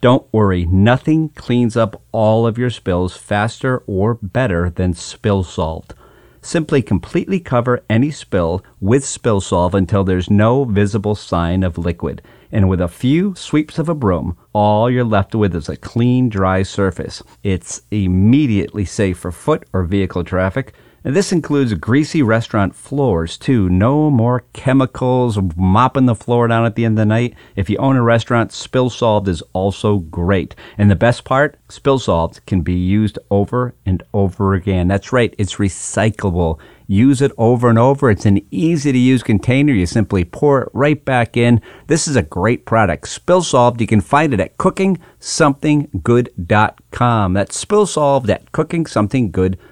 Don't 0.00 0.32
worry, 0.32 0.66
nothing 0.66 1.30
cleans 1.30 1.76
up 1.76 2.00
all 2.12 2.46
of 2.46 2.58
your 2.58 2.70
spills 2.70 3.16
faster 3.16 3.82
or 3.88 4.14
better 4.22 4.70
than 4.70 4.94
Spill 4.94 5.42
Solved. 5.42 5.94
Simply 6.42 6.80
completely 6.80 7.40
cover 7.40 7.82
any 7.90 8.12
spill 8.12 8.62
with 8.80 9.04
Spill 9.04 9.40
Solve 9.40 9.74
until 9.74 10.04
there's 10.04 10.30
no 10.30 10.62
visible 10.62 11.16
sign 11.16 11.64
of 11.64 11.76
liquid. 11.76 12.22
And 12.52 12.68
with 12.68 12.80
a 12.80 12.86
few 12.86 13.34
sweeps 13.34 13.80
of 13.80 13.88
a 13.88 13.96
broom, 13.96 14.36
all 14.52 14.88
you're 14.88 15.02
left 15.02 15.34
with 15.34 15.56
is 15.56 15.68
a 15.68 15.76
clean, 15.76 16.28
dry 16.28 16.62
surface. 16.62 17.20
It's 17.42 17.82
immediately 17.90 18.84
safe 18.84 19.18
for 19.18 19.32
foot 19.32 19.64
or 19.72 19.82
vehicle 19.82 20.22
traffic. 20.22 20.72
And 21.04 21.16
this 21.16 21.32
includes 21.32 21.74
greasy 21.74 22.22
restaurant 22.22 22.74
floors 22.74 23.36
too. 23.36 23.68
No 23.68 24.08
more 24.10 24.44
chemicals 24.52 25.38
mopping 25.56 26.06
the 26.06 26.14
floor 26.14 26.46
down 26.46 26.64
at 26.64 26.76
the 26.76 26.84
end 26.84 26.96
of 26.98 27.02
the 27.02 27.06
night. 27.06 27.34
If 27.56 27.68
you 27.68 27.76
own 27.78 27.96
a 27.96 28.02
restaurant, 28.02 28.52
Spill 28.52 28.88
Solved 28.88 29.26
is 29.26 29.42
also 29.52 29.98
great. 29.98 30.54
And 30.78 30.88
the 30.90 30.96
best 30.96 31.24
part, 31.24 31.58
Spill 31.68 31.98
Solved 31.98 32.46
can 32.46 32.62
be 32.62 32.74
used 32.74 33.18
over 33.30 33.74
and 33.84 34.02
over 34.14 34.54
again. 34.54 34.86
That's 34.88 35.12
right, 35.12 35.34
it's 35.38 35.56
recyclable. 35.56 36.58
Use 36.86 37.20
it 37.22 37.32
over 37.38 37.70
and 37.70 37.78
over. 37.78 38.10
It's 38.10 38.26
an 38.26 38.44
easy 38.50 38.92
to 38.92 38.98
use 38.98 39.22
container. 39.22 39.72
You 39.72 39.86
simply 39.86 40.24
pour 40.24 40.62
it 40.62 40.68
right 40.74 41.02
back 41.02 41.38
in. 41.38 41.62
This 41.86 42.06
is 42.06 42.16
a 42.16 42.22
great 42.22 42.66
product. 42.66 43.08
Spill 43.08 43.42
Solved, 43.42 43.80
you 43.80 43.86
can 43.86 44.02
find 44.02 44.34
it 44.34 44.40
at 44.40 44.58
cookingsomethinggood.com. 44.58 47.32
That's 47.32 47.56
Spill 47.56 47.86
Solved 47.86 48.28
at 48.28 48.52
cookingsomethinggood.com. 48.52 49.71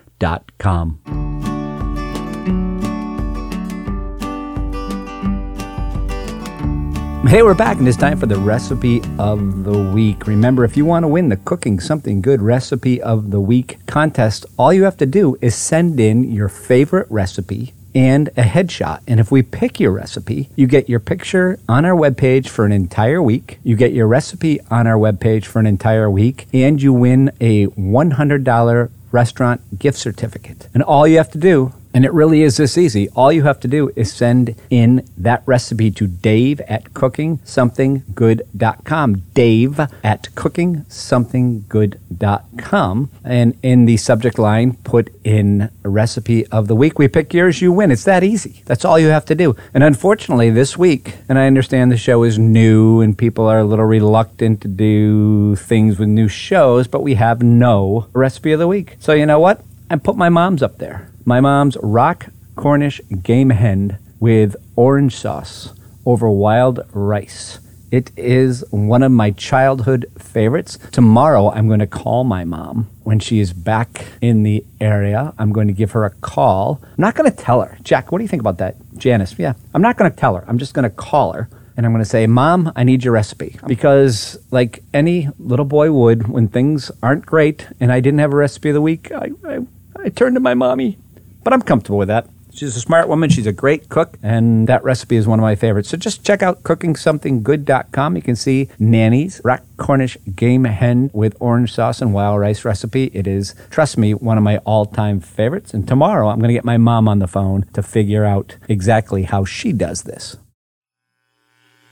Hey, 7.26 7.42
we're 7.42 7.54
back, 7.54 7.78
and 7.78 7.88
it's 7.88 7.96
time 7.96 8.18
for 8.18 8.26
the 8.26 8.36
recipe 8.36 9.00
of 9.18 9.64
the 9.64 9.78
week. 9.94 10.26
Remember, 10.26 10.64
if 10.64 10.76
you 10.76 10.84
want 10.84 11.04
to 11.04 11.08
win 11.08 11.30
the 11.30 11.36
Cooking 11.38 11.80
Something 11.80 12.20
Good 12.20 12.42
Recipe 12.42 13.00
of 13.00 13.30
the 13.30 13.40
Week 13.40 13.78
contest, 13.86 14.44
all 14.58 14.72
you 14.74 14.84
have 14.84 14.96
to 14.98 15.06
do 15.06 15.38
is 15.40 15.54
send 15.54 15.98
in 15.98 16.24
your 16.30 16.48
favorite 16.48 17.06
recipe 17.08 17.72
and 17.94 18.28
a 18.36 18.42
headshot. 18.42 19.00
And 19.06 19.20
if 19.20 19.30
we 19.30 19.42
pick 19.42 19.80
your 19.80 19.92
recipe, 19.92 20.50
you 20.54 20.66
get 20.66 20.88
your 20.88 21.00
picture 21.00 21.58
on 21.68 21.84
our 21.84 21.96
webpage 21.96 22.48
for 22.48 22.66
an 22.66 22.72
entire 22.72 23.22
week. 23.22 23.58
You 23.62 23.74
get 23.74 23.92
your 23.92 24.06
recipe 24.06 24.60
on 24.70 24.86
our 24.86 24.98
webpage 24.98 25.46
for 25.46 25.60
an 25.60 25.66
entire 25.66 26.10
week, 26.10 26.46
and 26.52 26.82
you 26.82 26.92
win 26.92 27.30
a 27.40 27.68
$100 27.68 28.90
restaurant 29.12 29.78
gift 29.78 29.98
certificate. 29.98 30.68
And 30.74 30.82
all 30.82 31.06
you 31.06 31.16
have 31.16 31.30
to 31.32 31.38
do, 31.38 31.72
and 31.92 32.04
it 32.04 32.12
really 32.12 32.42
is 32.42 32.56
this 32.56 32.78
easy, 32.78 33.08
all 33.10 33.30
you 33.32 33.42
have 33.42 33.58
to 33.60 33.68
do 33.68 33.90
is 33.96 34.12
send 34.12 34.54
in 34.70 35.06
that 35.16 35.42
recipe 35.46 35.90
to 35.90 36.06
Dave 36.06 36.60
at 36.62 36.94
cookingsomethinggood.com. 36.94 39.22
Dave 39.34 39.80
at 39.80 40.28
cookingsomethinggood.com. 40.34 43.10
And 43.24 43.58
in 43.62 43.86
the 43.86 43.96
subject 43.96 44.38
line, 44.38 44.74
put 44.84 45.10
in 45.24 45.70
recipe 45.82 46.46
of 46.46 46.68
the 46.68 46.76
week. 46.76 46.98
We 46.98 47.08
pick 47.08 47.34
yours, 47.34 47.60
you 47.60 47.72
win. 47.72 47.90
It's 47.90 48.04
that 48.04 48.22
easy. 48.22 48.62
That's 48.66 48.84
all 48.84 48.96
you 48.98 49.08
have 49.08 49.24
to 49.26 49.34
do. 49.34 49.56
And 49.74 49.82
unfortunately, 49.82 50.50
this 50.50 50.78
week, 50.78 51.16
and 51.28 51.38
I 51.38 51.46
understand 51.46 51.90
the 51.90 51.96
show 51.96 52.22
is 52.22 52.38
new 52.38 53.00
and 53.00 53.18
people 53.18 53.46
are 53.46 53.58
a 53.58 53.64
little 53.64 53.84
reluctant 53.84 54.60
to 54.62 54.68
do 54.68 55.56
things 55.56 55.98
with 55.98 56.08
new 56.08 56.28
shows, 56.28 56.86
but 56.86 57.02
we 57.02 57.14
have 57.14 57.42
no 57.42 58.06
recipe 58.12 58.52
of 58.52 58.60
the 58.60 58.68
week. 58.68 58.96
So 59.00 59.12
you 59.12 59.26
know 59.26 59.40
what? 59.40 59.60
I 59.92 59.96
put 59.96 60.16
my 60.16 60.28
mom's 60.28 60.62
up 60.62 60.78
there. 60.78 61.10
My 61.24 61.40
mom's 61.40 61.76
rock 61.82 62.28
Cornish 62.54 63.00
game 63.24 63.50
hen 63.50 63.98
with 64.20 64.54
orange 64.76 65.16
sauce 65.16 65.72
over 66.06 66.30
wild 66.30 66.78
rice. 66.92 67.58
It 67.90 68.12
is 68.16 68.64
one 68.70 69.02
of 69.02 69.10
my 69.10 69.32
childhood 69.32 70.06
favorites. 70.16 70.78
Tomorrow, 70.92 71.50
I'm 71.50 71.66
going 71.66 71.80
to 71.80 71.88
call 71.88 72.22
my 72.22 72.44
mom 72.44 72.88
when 73.02 73.18
she 73.18 73.40
is 73.40 73.52
back 73.52 74.06
in 74.20 74.44
the 74.44 74.64
area. 74.80 75.34
I'm 75.40 75.52
going 75.52 75.66
to 75.66 75.74
give 75.74 75.90
her 75.90 76.04
a 76.04 76.10
call. 76.10 76.80
I'm 76.84 76.94
not 76.98 77.16
going 77.16 77.28
to 77.28 77.36
tell 77.36 77.60
her. 77.60 77.76
Jack, 77.82 78.12
what 78.12 78.18
do 78.18 78.24
you 78.24 78.28
think 78.28 78.42
about 78.42 78.58
that? 78.58 78.76
Janice, 78.96 79.34
yeah. 79.40 79.54
I'm 79.74 79.82
not 79.82 79.96
going 79.96 80.08
to 80.08 80.16
tell 80.16 80.36
her. 80.36 80.44
I'm 80.46 80.58
just 80.58 80.72
going 80.72 80.84
to 80.84 80.90
call 80.90 81.32
her 81.32 81.48
and 81.76 81.84
I'm 81.84 81.92
going 81.92 82.04
to 82.04 82.08
say, 82.08 82.28
Mom, 82.28 82.72
I 82.76 82.84
need 82.84 83.02
your 83.02 83.14
recipe. 83.14 83.58
Because, 83.66 84.38
like 84.52 84.84
any 84.94 85.30
little 85.38 85.64
boy 85.64 85.90
would, 85.90 86.28
when 86.28 86.46
things 86.46 86.92
aren't 87.02 87.26
great 87.26 87.66
and 87.80 87.90
I 87.90 87.98
didn't 87.98 88.20
have 88.20 88.32
a 88.32 88.36
recipe 88.36 88.68
of 88.68 88.74
the 88.74 88.80
week, 88.80 89.10
I, 89.10 89.30
I, 89.44 89.60
I 90.02 90.08
turn 90.08 90.34
to 90.34 90.40
my 90.40 90.54
mommy. 90.54 90.98
But 91.42 91.52
I'm 91.52 91.62
comfortable 91.62 91.98
with 91.98 92.08
that. 92.08 92.28
She's 92.52 92.76
a 92.76 92.80
smart 92.80 93.08
woman. 93.08 93.30
She's 93.30 93.46
a 93.46 93.52
great 93.52 93.88
cook, 93.88 94.18
and 94.22 94.68
that 94.68 94.82
recipe 94.82 95.16
is 95.16 95.26
one 95.26 95.38
of 95.38 95.42
my 95.42 95.54
favorites. 95.54 95.88
So 95.88 95.96
just 95.96 96.24
check 96.24 96.42
out 96.42 96.62
cookingsomethinggood.com. 96.64 98.16
You 98.16 98.22
can 98.22 98.36
see 98.36 98.68
Nanny's 98.78 99.40
rock 99.44 99.62
Cornish 99.76 100.18
game 100.34 100.64
hen 100.64 101.10
with 101.12 101.36
orange 101.38 101.72
sauce 101.72 102.02
and 102.02 102.12
wild 102.12 102.40
rice 102.40 102.64
recipe. 102.64 103.10
It 103.14 103.26
is, 103.26 103.54
trust 103.70 103.96
me, 103.96 104.14
one 104.14 104.36
of 104.36 104.42
my 104.42 104.58
all-time 104.58 105.20
favorites. 105.20 105.72
And 105.72 105.86
tomorrow 105.86 106.28
I'm 106.28 106.38
going 106.38 106.48
to 106.48 106.54
get 106.54 106.64
my 106.64 106.76
mom 106.76 107.08
on 107.08 107.20
the 107.20 107.28
phone 107.28 107.66
to 107.74 107.82
figure 107.82 108.24
out 108.24 108.56
exactly 108.68 109.22
how 109.22 109.44
she 109.44 109.72
does 109.72 110.02
this. 110.02 110.36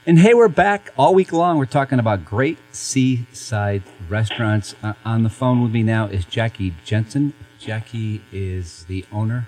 And 0.05 0.19
hey, 0.19 0.33
we're 0.33 0.47
back 0.47 0.91
all 0.97 1.13
week 1.13 1.31
long. 1.31 1.57
We're 1.57 1.65
talking 1.65 1.99
about 1.99 2.25
great 2.25 2.57
seaside 2.71 3.83
restaurants. 4.09 4.75
Uh, 4.81 4.93
on 5.05 5.23
the 5.23 5.29
phone 5.29 5.61
with 5.61 5.71
me 5.71 5.83
now 5.83 6.07
is 6.07 6.25
Jackie 6.25 6.73
Jensen. 6.83 7.33
Jackie 7.59 8.21
is 8.31 8.85
the 8.85 9.05
owner 9.11 9.45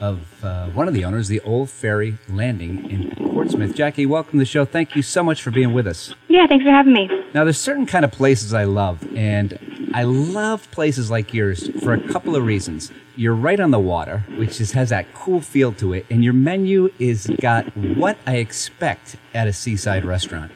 of 0.00 0.44
uh, 0.44 0.66
one 0.70 0.88
of 0.88 0.94
the 0.94 1.04
owners, 1.04 1.28
the 1.28 1.40
Old 1.40 1.70
Ferry 1.70 2.18
Landing 2.28 2.90
in 2.90 3.10
Portsmouth. 3.30 3.74
Jackie, 3.74 4.04
welcome 4.04 4.32
to 4.32 4.38
the 4.38 4.44
show. 4.44 4.64
Thank 4.64 4.96
you 4.96 5.02
so 5.02 5.22
much 5.22 5.40
for 5.40 5.52
being 5.52 5.72
with 5.72 5.86
us. 5.86 6.14
Yeah, 6.28 6.46
thanks 6.48 6.64
for 6.64 6.70
having 6.70 6.92
me. 6.92 7.08
Now, 7.32 7.44
there's 7.44 7.58
certain 7.58 7.86
kind 7.86 8.04
of 8.04 8.10
places 8.10 8.52
I 8.52 8.64
love, 8.64 9.06
and 9.14 9.90
I 9.94 10.02
love 10.04 10.68
places 10.72 11.10
like 11.10 11.32
yours 11.32 11.68
for 11.82 11.92
a 11.92 12.00
couple 12.08 12.34
of 12.34 12.44
reasons. 12.44 12.90
You're 13.14 13.34
right 13.34 13.60
on 13.60 13.70
the 13.70 13.78
water, 13.78 14.24
which 14.36 14.58
just 14.58 14.72
has 14.72 14.88
that 14.88 15.14
cool 15.14 15.40
feel 15.40 15.72
to 15.74 15.92
it, 15.92 16.06
and 16.10 16.24
your 16.24 16.32
menu 16.32 16.90
is 16.98 17.30
got 17.40 17.76
what 17.76 18.18
I 18.26 18.36
expect 18.36 19.16
at 19.34 19.46
a 19.46 19.52
seaside 19.52 20.04
restaurant. 20.04 20.50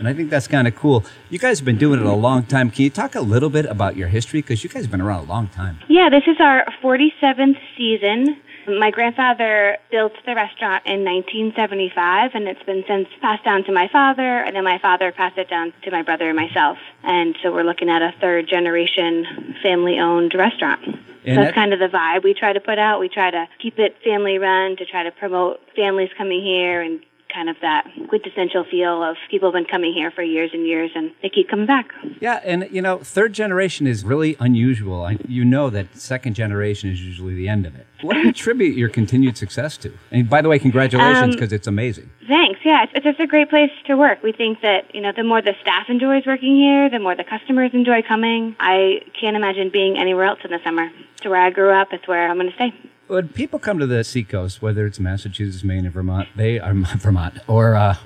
And 0.00 0.08
I 0.08 0.14
think 0.14 0.30
that's 0.30 0.48
kind 0.48 0.66
of 0.66 0.74
cool. 0.74 1.04
You 1.28 1.38
guys 1.38 1.58
have 1.58 1.66
been 1.66 1.76
doing 1.76 2.00
it 2.00 2.06
a 2.06 2.12
long 2.14 2.44
time. 2.44 2.70
Can 2.70 2.84
you 2.84 2.90
talk 2.90 3.14
a 3.14 3.20
little 3.20 3.50
bit 3.50 3.66
about 3.66 3.96
your 3.96 4.08
history? 4.08 4.40
Because 4.40 4.64
you 4.64 4.70
guys 4.70 4.84
have 4.84 4.90
been 4.90 5.02
around 5.02 5.26
a 5.26 5.28
long 5.28 5.48
time. 5.48 5.78
Yeah, 5.88 6.08
this 6.08 6.22
is 6.26 6.38
our 6.40 6.64
47th 6.82 7.58
season. 7.76 8.40
My 8.66 8.90
grandfather 8.90 9.76
built 9.90 10.12
the 10.24 10.34
restaurant 10.34 10.86
in 10.86 11.04
1975, 11.04 12.30
and 12.34 12.48
it's 12.48 12.62
been 12.62 12.82
since 12.88 13.08
passed 13.20 13.44
down 13.44 13.64
to 13.64 13.72
my 13.72 13.88
father, 13.88 14.38
and 14.38 14.56
then 14.56 14.64
my 14.64 14.78
father 14.78 15.12
passed 15.12 15.36
it 15.36 15.50
down 15.50 15.74
to 15.82 15.90
my 15.90 16.00
brother 16.02 16.28
and 16.30 16.36
myself. 16.36 16.78
And 17.02 17.36
so 17.42 17.52
we're 17.52 17.64
looking 17.64 17.90
at 17.90 18.00
a 18.00 18.14
third 18.22 18.48
generation 18.48 19.54
family 19.62 19.98
owned 19.98 20.34
restaurant. 20.34 20.82
And 21.26 21.36
That's 21.36 21.48
that- 21.48 21.54
kind 21.54 21.74
of 21.74 21.78
the 21.78 21.88
vibe 21.88 22.22
we 22.22 22.32
try 22.32 22.54
to 22.54 22.60
put 22.60 22.78
out. 22.78 23.00
We 23.00 23.10
try 23.10 23.30
to 23.30 23.48
keep 23.60 23.78
it 23.78 23.96
family 24.02 24.38
run 24.38 24.76
to 24.76 24.86
try 24.86 25.02
to 25.02 25.10
promote 25.10 25.60
families 25.76 26.08
coming 26.16 26.42
here 26.42 26.80
and 26.80 27.00
kind 27.32 27.48
of 27.48 27.56
that 27.62 27.86
quintessential 28.08 28.64
feel 28.64 29.02
of 29.02 29.16
people 29.30 29.48
have 29.48 29.54
been 29.54 29.64
coming 29.70 29.92
here 29.92 30.10
for 30.10 30.22
years 30.22 30.50
and 30.52 30.66
years 30.66 30.90
and 30.94 31.12
they 31.22 31.28
keep 31.28 31.48
coming 31.48 31.66
back. 31.66 31.90
Yeah, 32.20 32.40
and 32.44 32.68
you 32.70 32.82
know, 32.82 32.98
third 32.98 33.32
generation 33.32 33.86
is 33.86 34.04
really 34.04 34.36
unusual. 34.40 35.04
I, 35.04 35.18
you 35.26 35.44
know 35.44 35.70
that 35.70 35.96
second 35.96 36.34
generation 36.34 36.90
is 36.90 37.00
usually 37.02 37.34
the 37.34 37.48
end 37.48 37.66
of 37.66 37.74
it. 37.76 37.86
What 38.02 38.14
do 38.14 38.20
you 38.20 38.28
attribute 38.30 38.76
your 38.76 38.88
continued 38.88 39.36
success 39.36 39.76
to? 39.78 39.92
And 40.10 40.28
by 40.28 40.40
the 40.42 40.48
way, 40.48 40.58
congratulations 40.58 41.22
Um, 41.22 41.30
because 41.30 41.52
it's 41.52 41.66
amazing. 41.66 42.10
Thanks. 42.26 42.60
Yeah, 42.64 42.84
it's, 42.84 42.92
it's 42.94 43.04
just 43.04 43.20
a 43.20 43.26
great 43.26 43.50
place 43.50 43.70
to 43.86 43.96
work. 43.96 44.22
We 44.22 44.32
think 44.32 44.60
that, 44.62 44.94
you 44.94 45.00
know, 45.00 45.12
the 45.14 45.24
more 45.24 45.42
the 45.42 45.54
staff 45.60 45.88
enjoys 45.88 46.24
working 46.26 46.56
here, 46.56 46.88
the 46.88 46.98
more 46.98 47.14
the 47.14 47.24
customers 47.24 47.70
enjoy 47.74 48.02
coming. 48.02 48.56
I 48.58 49.02
can't 49.20 49.36
imagine 49.36 49.70
being 49.70 49.98
anywhere 49.98 50.24
else 50.24 50.40
in 50.44 50.50
the 50.50 50.60
summer. 50.64 50.90
It's 51.16 51.26
where 51.26 51.40
I 51.40 51.50
grew 51.50 51.70
up. 51.70 51.88
It's 51.92 52.06
where 52.08 52.30
I'm 52.30 52.38
going 52.38 52.48
to 52.48 52.54
stay. 52.54 52.72
When 53.10 53.28
people 53.28 53.58
come 53.58 53.80
to 53.80 53.88
the 53.88 54.04
seacoast, 54.04 54.62
whether 54.62 54.86
it's 54.86 55.00
Massachusetts, 55.00 55.64
Maine, 55.64 55.84
or 55.84 55.90
Vermont, 55.90 56.28
they 56.36 56.60
are 56.60 56.72
Vermont 56.96 57.38
or 57.48 57.74
uh, 57.74 57.96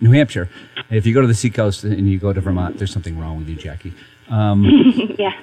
New 0.00 0.12
Hampshire. 0.12 0.48
If 0.88 1.04
you 1.04 1.12
go 1.12 1.20
to 1.20 1.26
the 1.26 1.34
seacoast 1.34 1.84
and 1.84 2.08
you 2.08 2.18
go 2.18 2.32
to 2.32 2.40
Vermont, 2.40 2.78
there's 2.78 2.90
something 2.90 3.18
wrong 3.18 3.36
with 3.36 3.48
you, 3.50 3.56
Jackie. 3.56 3.92
Um, 4.30 4.64
yeah. 5.18 5.38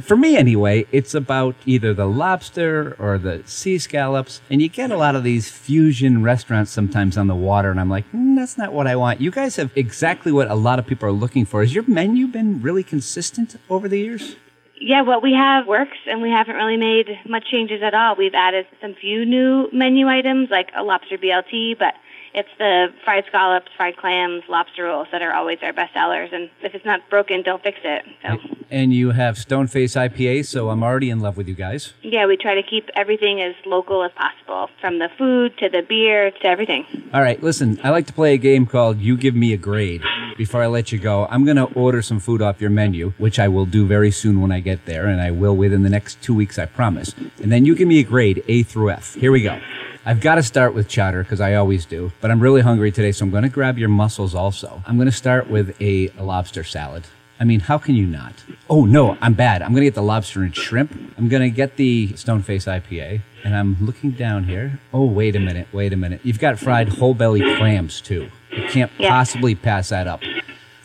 for 0.00 0.16
me 0.16 0.36
anyway, 0.36 0.86
it's 0.92 1.14
about 1.14 1.56
either 1.66 1.92
the 1.92 2.06
lobster 2.06 2.94
or 3.00 3.18
the 3.18 3.42
sea 3.44 3.76
scallops. 3.76 4.40
And 4.48 4.62
you 4.62 4.68
get 4.68 4.92
a 4.92 4.96
lot 4.96 5.16
of 5.16 5.24
these 5.24 5.50
fusion 5.50 6.22
restaurants 6.22 6.70
sometimes 6.70 7.18
on 7.18 7.26
the 7.26 7.34
water, 7.34 7.72
and 7.72 7.80
I'm 7.80 7.90
like, 7.90 8.04
mm, 8.12 8.36
that's 8.36 8.56
not 8.56 8.72
what 8.72 8.86
I 8.86 8.94
want. 8.94 9.20
You 9.20 9.32
guys 9.32 9.56
have 9.56 9.72
exactly 9.74 10.30
what 10.30 10.48
a 10.48 10.54
lot 10.54 10.78
of 10.78 10.86
people 10.86 11.08
are 11.08 11.12
looking 11.12 11.44
for. 11.44 11.62
Has 11.62 11.74
your 11.74 11.84
menu 11.88 12.28
been 12.28 12.62
really 12.62 12.84
consistent 12.84 13.56
over 13.68 13.88
the 13.88 13.98
years? 13.98 14.36
Yeah, 14.80 15.02
what 15.02 15.22
we 15.22 15.34
have 15.34 15.66
works, 15.66 15.98
and 16.06 16.22
we 16.22 16.30
haven't 16.30 16.56
really 16.56 16.78
made 16.78 17.06
much 17.28 17.44
changes 17.50 17.82
at 17.82 17.92
all. 17.92 18.16
We've 18.16 18.34
added 18.34 18.66
some 18.80 18.94
few 18.94 19.26
new 19.26 19.68
menu 19.72 20.08
items, 20.08 20.48
like 20.50 20.70
a 20.74 20.82
lobster 20.82 21.18
BLT, 21.18 21.78
but 21.78 21.94
it's 22.32 22.48
the 22.58 22.86
fried 23.04 23.24
scallops, 23.26 23.70
fried 23.76 23.98
clams, 23.98 24.42
lobster 24.48 24.84
rolls 24.84 25.08
that 25.12 25.20
are 25.20 25.34
always 25.34 25.58
our 25.62 25.74
best 25.74 25.92
sellers. 25.92 26.30
And 26.32 26.48
if 26.62 26.74
it's 26.74 26.84
not 26.86 27.00
broken, 27.10 27.42
don't 27.42 27.62
fix 27.62 27.78
it. 27.84 28.04
So. 28.22 28.38
And 28.70 28.94
you 28.94 29.10
have 29.10 29.34
Stoneface 29.34 29.96
IPA, 29.96 30.46
so 30.46 30.70
I'm 30.70 30.82
already 30.82 31.10
in 31.10 31.20
love 31.20 31.36
with 31.36 31.48
you 31.48 31.54
guys. 31.54 31.92
Yeah, 32.02 32.26
we 32.26 32.38
try 32.38 32.54
to 32.54 32.62
keep 32.62 32.88
everything 32.94 33.42
as 33.42 33.54
local 33.66 34.02
as 34.02 34.12
possible, 34.12 34.70
from 34.80 34.98
the 34.98 35.08
food 35.18 35.58
to 35.58 35.68
the 35.68 35.82
beer 35.86 36.30
to 36.30 36.46
everything. 36.46 36.86
All 37.12 37.20
right, 37.20 37.42
listen, 37.42 37.78
I 37.82 37.90
like 37.90 38.06
to 38.06 38.12
play 38.12 38.32
a 38.32 38.38
game 38.38 38.64
called 38.64 38.98
You 38.98 39.16
Give 39.16 39.34
Me 39.34 39.52
a 39.52 39.56
Grade. 39.56 40.02
Before 40.40 40.62
I 40.62 40.68
let 40.68 40.90
you 40.90 40.98
go, 40.98 41.26
I'm 41.28 41.44
going 41.44 41.58
to 41.58 41.66
order 41.74 42.00
some 42.00 42.18
food 42.18 42.40
off 42.40 42.62
your 42.62 42.70
menu, 42.70 43.12
which 43.18 43.38
I 43.38 43.46
will 43.46 43.66
do 43.66 43.86
very 43.86 44.10
soon 44.10 44.40
when 44.40 44.50
I 44.50 44.60
get 44.60 44.86
there, 44.86 45.06
and 45.06 45.20
I 45.20 45.30
will 45.30 45.54
within 45.54 45.82
the 45.82 45.90
next 45.90 46.22
two 46.22 46.34
weeks, 46.34 46.58
I 46.58 46.64
promise. 46.64 47.14
And 47.42 47.52
then 47.52 47.66
you 47.66 47.74
give 47.76 47.86
me 47.86 47.98
a 47.98 48.02
grade, 48.02 48.42
A 48.48 48.62
through 48.62 48.92
F. 48.92 49.12
Here 49.16 49.32
we 49.32 49.42
go. 49.42 49.60
I've 50.06 50.22
got 50.22 50.36
to 50.36 50.42
start 50.42 50.72
with 50.72 50.88
chowder 50.88 51.24
because 51.24 51.42
I 51.42 51.56
always 51.56 51.84
do, 51.84 52.10
but 52.22 52.30
I'm 52.30 52.40
really 52.40 52.62
hungry 52.62 52.90
today, 52.90 53.12
so 53.12 53.26
I'm 53.26 53.30
going 53.30 53.42
to 53.42 53.50
grab 53.50 53.76
your 53.76 53.90
mussels 53.90 54.34
also. 54.34 54.82
I'm 54.86 54.96
going 54.96 55.10
to 55.10 55.12
start 55.12 55.50
with 55.50 55.76
a, 55.78 56.08
lobster 56.18 56.64
salad. 56.64 57.04
I 57.38 57.44
mean, 57.44 57.60
how 57.60 57.76
can 57.76 57.94
you 57.94 58.06
not? 58.06 58.32
Oh, 58.70 58.86
no, 58.86 59.18
I'm 59.20 59.34
bad. 59.34 59.60
I'm 59.60 59.72
to 59.82 59.88
get 59.88 59.94
the 59.94 60.02
lobster 60.02 60.40
and 60.40 60.56
shrimp. 60.56 60.98
I'm 61.18 61.28
to 61.28 61.50
get 61.50 61.76
the 61.76 62.08
Stoneface 62.14 62.66
IPA. 62.66 63.20
And 63.44 63.56
I'm 63.56 63.76
looking 63.84 64.10
down 64.10 64.44
here. 64.44 64.78
Oh, 64.92 65.04
wait 65.06 65.34
a 65.36 65.40
minute. 65.40 65.68
Wait 65.72 65.92
a 65.92 65.96
minute. 65.96 66.20
You've 66.24 66.38
got 66.38 66.58
fried 66.58 66.88
whole 66.88 67.14
belly 67.14 67.40
clams, 67.56 68.00
too. 68.00 68.28
You 68.50 68.64
can't 68.68 68.90
Yeah. 68.98 69.08
possibly 69.08 69.54
pass 69.54 69.88
that 69.90 70.06
up. 70.06 70.22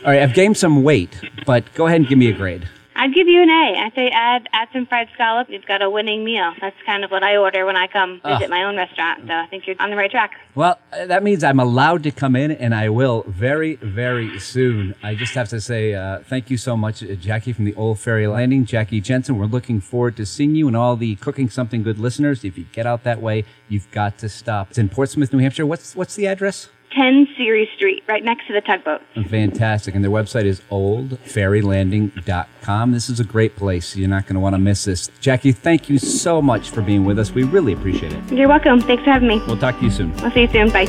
All 0.06 0.12
right, 0.12 0.22
I've 0.22 0.34
gained 0.34 0.56
some 0.56 0.84
weight, 0.84 1.20
but 1.46 1.64
go 1.74 1.88
ahead 1.88 2.00
and 2.02 2.08
give 2.08 2.18
me 2.18 2.28
a 2.28 2.34
grade. 2.34 2.68
I'd 2.98 3.14
give 3.14 3.28
you 3.28 3.42
an 3.42 3.50
A. 3.50 3.76
I'd 3.86 3.94
say 3.94 4.10
add 4.10 4.48
add 4.54 4.70
some 4.72 4.86
fried 4.86 5.10
scallop. 5.14 5.50
You've 5.50 5.66
got 5.66 5.82
a 5.82 5.90
winning 5.90 6.24
meal. 6.24 6.54
That's 6.62 6.76
kind 6.86 7.04
of 7.04 7.12
what 7.12 7.24
I 7.24 7.36
order 7.38 7.66
when 7.66 7.76
I 7.76 7.88
come 7.88 8.22
visit 8.26 8.50
my 8.50 8.64
own 8.64 8.78
restaurant. 8.78 9.28
So 9.28 9.34
I 9.34 9.48
think 9.48 9.68
you're 9.68 9.76
on 9.80 9.90
the 9.90 9.98
right 9.98 10.10
track. 10.10 10.32
Well, 10.56 10.80
uh, 10.94 11.06
that 11.08 11.22
means 11.22 11.44
I'm 11.44 11.60
allowed 11.60 12.04
to 12.04 12.12
come 12.12 12.36
in, 12.36 12.52
and 12.52 12.74
I 12.74 12.88
will 12.90 13.24
very, 13.28 13.76
very 13.76 14.40
soon. 14.40 14.96
I 15.04 15.16
just 15.16 15.34
have 15.34 15.50
to 15.50 15.60
say 15.60 15.94
uh, 15.94 16.20
thank 16.20 16.50
you 16.50 16.58
so 16.58 16.78
much, 16.78 17.04
uh, 17.04 17.16
Jackie 17.16 17.52
from 17.52 17.66
the 17.66 17.76
Old 17.76 18.00
Ferry 18.00 18.28
Landing, 18.28 18.66
Jackie 18.66 19.02
Jensen. 19.02 19.38
We're 19.38 19.46
looking 19.46 19.82
forward 19.82 20.16
to 20.18 20.26
seeing 20.26 20.56
you 20.56 20.68
and 20.68 20.78
all 20.78 20.96
the 20.96 21.16
Cooking 21.18 21.50
Something 21.50 21.84
Good 21.84 22.00
listeners. 22.00 22.46
If 22.46 22.58
you 22.58 22.66
get 22.72 22.86
out 22.86 23.04
that 23.04 23.22
way, 23.22 23.44
you've 23.68 23.92
got 23.92 24.18
to 24.20 24.30
stop. 24.30 24.70
It's 24.70 24.78
in 24.78 24.88
Portsmouth, 24.88 25.34
New 25.34 25.40
Hampshire. 25.40 25.66
What's 25.66 25.96
what's 25.96 26.16
the 26.16 26.28
address? 26.28 26.70
10 26.96 27.28
Ceres 27.38 27.68
Street, 27.76 28.04
right 28.08 28.24
next 28.24 28.48
to 28.48 28.54
the 28.54 28.62
tugboat. 28.62 29.02
Fantastic. 29.28 29.94
And 29.96 30.04
their 30.04 30.12
website 30.12 30.46
is 30.46 30.62
oldferrylanding.com. 30.72 32.92
This 32.92 33.10
is 33.10 33.20
a 33.20 33.24
great 33.24 33.56
place. 33.56 33.96
You're 33.96 34.10
not 34.10 34.26
going 34.26 34.36
to 34.36 34.40
want 34.40 34.54
to 34.54 34.60
miss 34.60 34.86
this. 34.86 35.10
Jackie, 35.20 35.52
thank 35.52 35.90
you 35.90 35.98
so 36.00 36.42
much 36.42 36.70
for 36.70 36.82
being 36.82 37.06
with 37.06 37.20
us. 37.20 37.32
We 37.32 37.44
really 37.44 37.74
appreciate 37.74 38.14
it. 38.14 38.32
You're 38.32 38.48
welcome. 38.48 38.80
Thanks 38.82 39.04
for 39.04 39.12
having 39.12 39.28
me. 39.28 39.42
We'll 39.46 39.58
talk 39.58 39.78
to 39.80 39.86
you 39.86 39.92
soon. 39.92 40.14
I'll 40.20 40.32
see 40.32 40.42
you 40.42 40.52
soon. 40.52 40.70
Bye. 40.70 40.86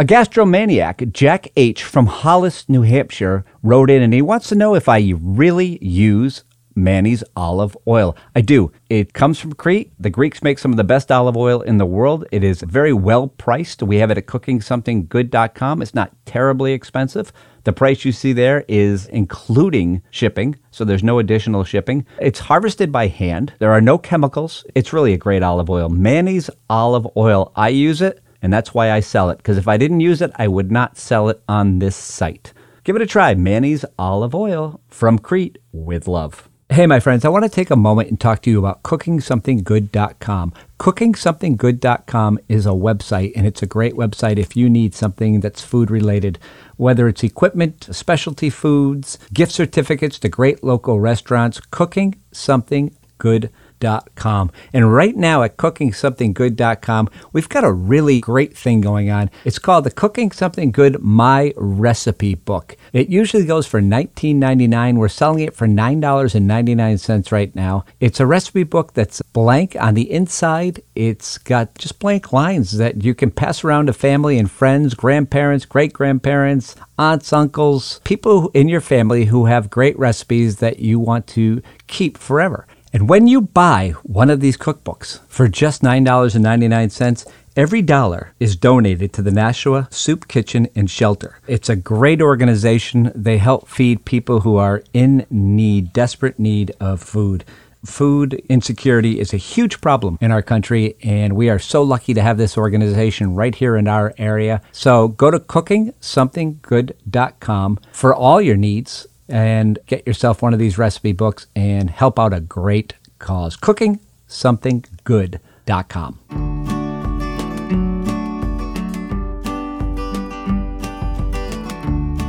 A 0.00 0.04
gastromaniac, 0.04 1.12
Jack 1.12 1.48
H. 1.56 1.82
from 1.82 2.06
Hollis, 2.06 2.68
New 2.68 2.82
Hampshire, 2.82 3.44
wrote 3.64 3.90
in 3.90 4.00
and 4.00 4.14
he 4.14 4.22
wants 4.22 4.48
to 4.48 4.54
know 4.54 4.76
if 4.76 4.88
I 4.88 5.12
really 5.20 5.84
use 5.84 6.44
Manny's 6.82 7.24
olive 7.36 7.76
oil. 7.86 8.16
I 8.34 8.40
do. 8.40 8.72
It 8.88 9.12
comes 9.12 9.38
from 9.38 9.52
Crete. 9.52 9.92
The 9.98 10.10
Greeks 10.10 10.42
make 10.42 10.58
some 10.58 10.70
of 10.70 10.76
the 10.76 10.84
best 10.84 11.10
olive 11.12 11.36
oil 11.36 11.60
in 11.60 11.78
the 11.78 11.86
world. 11.86 12.24
It 12.32 12.44
is 12.44 12.62
very 12.62 12.92
well 12.92 13.28
priced. 13.28 13.82
We 13.82 13.96
have 13.96 14.10
it 14.10 14.18
at 14.18 14.26
cookingsomethinggood.com. 14.26 15.82
It's 15.82 15.94
not 15.94 16.14
terribly 16.24 16.72
expensive. 16.72 17.32
The 17.64 17.72
price 17.72 18.04
you 18.04 18.12
see 18.12 18.32
there 18.32 18.64
is 18.68 19.06
including 19.06 20.02
shipping, 20.10 20.56
so 20.70 20.84
there's 20.84 21.02
no 21.02 21.18
additional 21.18 21.64
shipping. 21.64 22.06
It's 22.18 22.38
harvested 22.38 22.90
by 22.90 23.08
hand. 23.08 23.52
There 23.58 23.72
are 23.72 23.80
no 23.80 23.98
chemicals. 23.98 24.64
It's 24.74 24.92
really 24.92 25.12
a 25.12 25.18
great 25.18 25.42
olive 25.42 25.68
oil. 25.68 25.88
Manny's 25.90 26.48
olive 26.70 27.06
oil. 27.16 27.52
I 27.56 27.68
use 27.68 28.00
it, 28.00 28.22
and 28.40 28.52
that's 28.52 28.72
why 28.72 28.90
I 28.90 29.00
sell 29.00 29.28
it, 29.28 29.36
because 29.38 29.58
if 29.58 29.68
I 29.68 29.76
didn't 29.76 30.00
use 30.00 30.22
it, 30.22 30.30
I 30.36 30.48
would 30.48 30.70
not 30.72 30.96
sell 30.96 31.28
it 31.28 31.42
on 31.48 31.78
this 31.78 31.96
site. 31.96 32.54
Give 32.84 32.96
it 32.96 33.02
a 33.02 33.06
try. 33.06 33.34
Manny's 33.34 33.84
olive 33.98 34.34
oil 34.34 34.80
from 34.88 35.18
Crete 35.18 35.58
with 35.72 36.08
love. 36.08 36.48
Hey, 36.70 36.86
my 36.86 37.00
friends, 37.00 37.24
I 37.24 37.30
want 37.30 37.44
to 37.44 37.48
take 37.48 37.70
a 37.70 37.76
moment 37.76 38.10
and 38.10 38.20
talk 38.20 38.42
to 38.42 38.50
you 38.50 38.58
about 38.58 38.82
cookingsomethinggood.com. 38.82 40.52
Cookingsomethinggood.com 40.78 42.38
is 42.46 42.66
a 42.66 42.70
website, 42.70 43.32
and 43.34 43.46
it's 43.46 43.62
a 43.62 43.66
great 43.66 43.94
website 43.94 44.36
if 44.36 44.54
you 44.54 44.68
need 44.68 44.94
something 44.94 45.40
that's 45.40 45.62
food 45.64 45.90
related, 45.90 46.38
whether 46.76 47.08
it's 47.08 47.24
equipment, 47.24 47.88
specialty 47.90 48.50
foods, 48.50 49.18
gift 49.32 49.52
certificates 49.52 50.18
to 50.18 50.28
great 50.28 50.62
local 50.62 51.00
restaurants. 51.00 51.58
Cookingsomethinggood.com. 51.58 53.50
cookingsomethinggood.com. 53.78 54.50
And 54.72 54.92
right 54.92 55.16
now 55.16 55.42
at 55.42 55.56
cookingsomethinggood.com, 55.56 57.08
we've 57.32 57.48
got 57.48 57.64
a 57.64 57.72
really 57.72 58.20
great 58.20 58.56
thing 58.56 58.80
going 58.80 59.10
on. 59.10 59.30
It's 59.44 59.58
called 59.58 59.84
the 59.84 59.90
Cooking 59.90 60.30
Something 60.30 60.70
Good 60.70 61.00
My 61.00 61.52
Recipe 61.56 62.34
Book. 62.34 62.76
It 62.92 63.08
usually 63.08 63.44
goes 63.44 63.66
for 63.66 63.80
$19.99. 63.80 64.98
We're 64.98 65.08
selling 65.08 65.40
it 65.40 65.54
for 65.54 65.66
$9.99 65.66 67.32
right 67.32 67.54
now. 67.54 67.84
It's 68.00 68.20
a 68.20 68.26
recipe 68.26 68.62
book 68.64 68.94
that's 68.94 69.22
blank 69.32 69.76
on 69.78 69.94
the 69.94 70.10
inside. 70.10 70.82
It's 70.94 71.38
got 71.38 71.76
just 71.76 71.98
blank 71.98 72.32
lines 72.32 72.78
that 72.78 73.04
you 73.04 73.14
can 73.14 73.30
pass 73.30 73.64
around 73.64 73.86
to 73.86 73.92
family 73.92 74.38
and 74.38 74.50
friends, 74.50 74.94
grandparents, 74.94 75.64
great 75.64 75.92
grandparents, 75.92 76.74
aunts, 76.98 77.32
uncles, 77.32 78.00
people 78.04 78.50
in 78.54 78.68
your 78.68 78.80
family 78.80 79.26
who 79.26 79.46
have 79.46 79.70
great 79.70 79.98
recipes 79.98 80.56
that 80.56 80.80
you 80.80 80.98
want 80.98 81.26
to 81.28 81.62
keep 81.86 82.18
forever. 82.18 82.66
And 82.98 83.08
when 83.08 83.28
you 83.28 83.42
buy 83.42 83.90
one 84.02 84.28
of 84.28 84.40
these 84.40 84.56
cookbooks 84.56 85.20
for 85.28 85.46
just 85.46 85.82
$9.99, 85.82 87.30
every 87.54 87.80
dollar 87.80 88.34
is 88.40 88.56
donated 88.56 89.12
to 89.12 89.22
the 89.22 89.30
Nashua 89.30 89.86
Soup 89.92 90.26
Kitchen 90.26 90.66
and 90.74 90.90
Shelter. 90.90 91.38
It's 91.46 91.68
a 91.68 91.76
great 91.76 92.20
organization. 92.20 93.12
They 93.14 93.38
help 93.38 93.68
feed 93.68 94.04
people 94.04 94.40
who 94.40 94.56
are 94.56 94.82
in 94.92 95.24
need, 95.30 95.92
desperate 95.92 96.40
need 96.40 96.72
of 96.80 97.00
food. 97.00 97.44
Food 97.84 98.34
insecurity 98.48 99.20
is 99.20 99.32
a 99.32 99.36
huge 99.36 99.80
problem 99.80 100.18
in 100.20 100.32
our 100.32 100.42
country, 100.42 100.96
and 101.00 101.34
we 101.34 101.48
are 101.48 101.60
so 101.60 101.84
lucky 101.84 102.14
to 102.14 102.20
have 102.20 102.36
this 102.36 102.58
organization 102.58 103.36
right 103.36 103.54
here 103.54 103.76
in 103.76 103.86
our 103.86 104.12
area. 104.18 104.60
So 104.72 105.06
go 105.06 105.30
to 105.30 105.38
cookingsomethinggood.com 105.38 107.78
for 107.92 108.12
all 108.12 108.40
your 108.40 108.56
needs 108.56 109.06
and 109.28 109.78
get 109.86 110.04
yourself 110.06 110.42
one 110.42 110.52
of 110.52 110.58
these 110.58 110.76
recipe 110.78 111.12
books 111.12 111.46
and 111.54 111.90
help 111.90 112.18
out 112.18 112.32
a 112.32 112.40
great 112.40 112.94
cause. 113.18 113.56
CookingSomethingGood.com. 113.56 116.18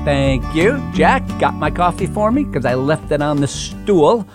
Thank 0.06 0.56
you. 0.56 0.82
Jack 0.94 1.28
got 1.40 1.54
my 1.54 1.70
coffee 1.70 2.08
for 2.08 2.32
me 2.32 2.44
because 2.44 2.66
I 2.66 2.74
left 2.74 3.12
it 3.12 3.22
on 3.22 3.42
the 3.42 3.48
stool. 3.48 4.28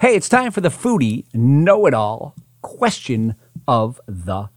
Hey, 0.00 0.14
it's 0.14 0.28
time 0.28 0.52
for 0.52 0.60
the 0.60 0.68
foodie 0.68 1.24
know 1.34 1.86
it 1.86 1.94
all 1.94 2.36
question 2.66 3.36
of 3.68 4.00
the 4.06 4.48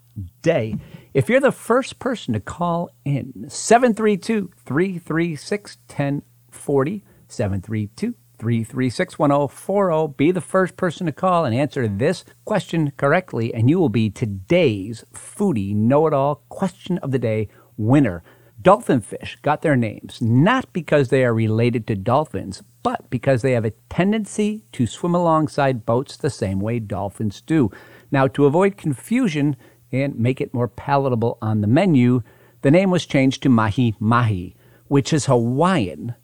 day. 0.41 0.75
If 1.13 1.29
you're 1.29 1.39
the 1.39 1.51
first 1.51 1.99
person 1.99 2.33
to 2.33 2.39
call 2.39 2.89
in, 3.05 3.45
732 3.47 4.49
336 4.65 5.77
1040. 5.87 7.03
732 7.29 8.15
336 8.37 9.19
1040. 9.19 10.13
Be 10.17 10.31
the 10.31 10.41
first 10.41 10.77
person 10.77 11.05
to 11.05 11.11
call 11.11 11.45
and 11.45 11.55
answer 11.55 11.87
this 11.87 12.25
question 12.45 12.91
correctly, 12.97 13.53
and 13.53 13.69
you 13.69 13.79
will 13.79 13.89
be 13.89 14.09
today's 14.09 15.03
foodie 15.13 15.75
know 15.75 16.07
it 16.07 16.13
all 16.13 16.43
question 16.49 16.97
of 16.99 17.11
the 17.11 17.19
day 17.19 17.47
winner. 17.77 18.23
Dolphin 18.61 18.99
fish 18.99 19.37
got 19.41 19.61
their 19.61 19.77
names 19.77 20.21
not 20.21 20.73
because 20.73 21.09
they 21.09 21.23
are 21.23 21.33
related 21.33 21.87
to 21.87 21.95
dolphins, 21.95 22.61
but 22.83 23.09
because 23.09 23.41
they 23.41 23.53
have 23.53 23.65
a 23.65 23.73
tendency 23.89 24.65
to 24.73 24.85
swim 24.85 25.15
alongside 25.15 25.85
boats 25.85 26.17
the 26.17 26.29
same 26.29 26.59
way 26.59 26.79
dolphins 26.79 27.41
do. 27.41 27.71
Now, 28.11 28.27
to 28.27 28.45
avoid 28.45 28.75
confusion 28.75 29.55
and 29.91 30.19
make 30.19 30.41
it 30.41 30.53
more 30.53 30.67
palatable 30.67 31.37
on 31.41 31.61
the 31.61 31.67
menu, 31.67 32.21
the 32.61 32.71
name 32.71 32.89
was 32.89 33.05
changed 33.05 33.43
to 33.43 33.49
Mahi 33.49 33.95
Mahi, 33.99 34.55
which 34.87 35.13
is 35.13 35.25
Hawaiian, 35.27 36.15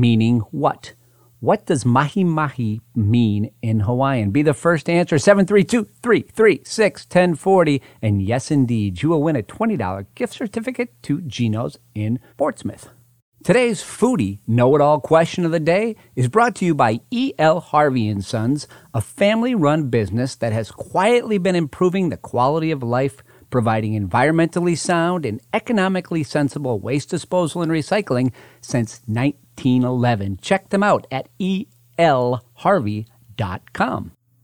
meaning 0.00 0.40
what? 0.50 0.94
What 1.40 1.66
does 1.66 1.84
mahi 1.84 2.24
mahi 2.24 2.80
mean 2.94 3.50
in 3.60 3.80
Hawaiian? 3.80 4.30
Be 4.30 4.42
the 4.42 4.54
first 4.54 4.88
answer 4.88 5.18
732 5.18 5.84
336 6.02 7.04
1040. 7.04 7.82
And 8.00 8.22
yes, 8.22 8.50
indeed, 8.50 9.02
you 9.02 9.10
will 9.10 9.22
win 9.22 9.36
a 9.36 9.42
$20 9.42 10.06
gift 10.14 10.32
certificate 10.32 11.02
to 11.02 11.20
Geno's 11.20 11.78
in 11.94 12.20
Portsmouth. 12.36 12.88
Today's 13.44 13.80
foodie 13.80 14.40
know-it-all 14.48 15.00
question 15.00 15.44
of 15.44 15.52
the 15.52 15.60
day 15.60 15.94
is 16.16 16.26
brought 16.26 16.56
to 16.56 16.64
you 16.64 16.74
by 16.74 17.00
E.L. 17.12 17.60
Harvey 17.60 18.08
and 18.08 18.24
Sons, 18.24 18.66
a 18.92 19.00
family-run 19.00 19.88
business 19.88 20.34
that 20.36 20.52
has 20.52 20.72
quietly 20.72 21.38
been 21.38 21.54
improving 21.54 22.08
the 22.08 22.16
quality 22.16 22.72
of 22.72 22.82
life, 22.82 23.22
providing 23.50 23.92
environmentally 23.92 24.76
sound 24.76 25.24
and 25.24 25.40
economically 25.52 26.24
sensible 26.24 26.80
waste 26.80 27.10
disposal 27.10 27.62
and 27.62 27.70
recycling 27.70 28.32
since 28.60 29.00
1911. 29.56 30.38
Check 30.42 30.68
them 30.68 30.82
out 30.82 31.06
at 31.10 31.28
elharvey.com. 31.38 33.06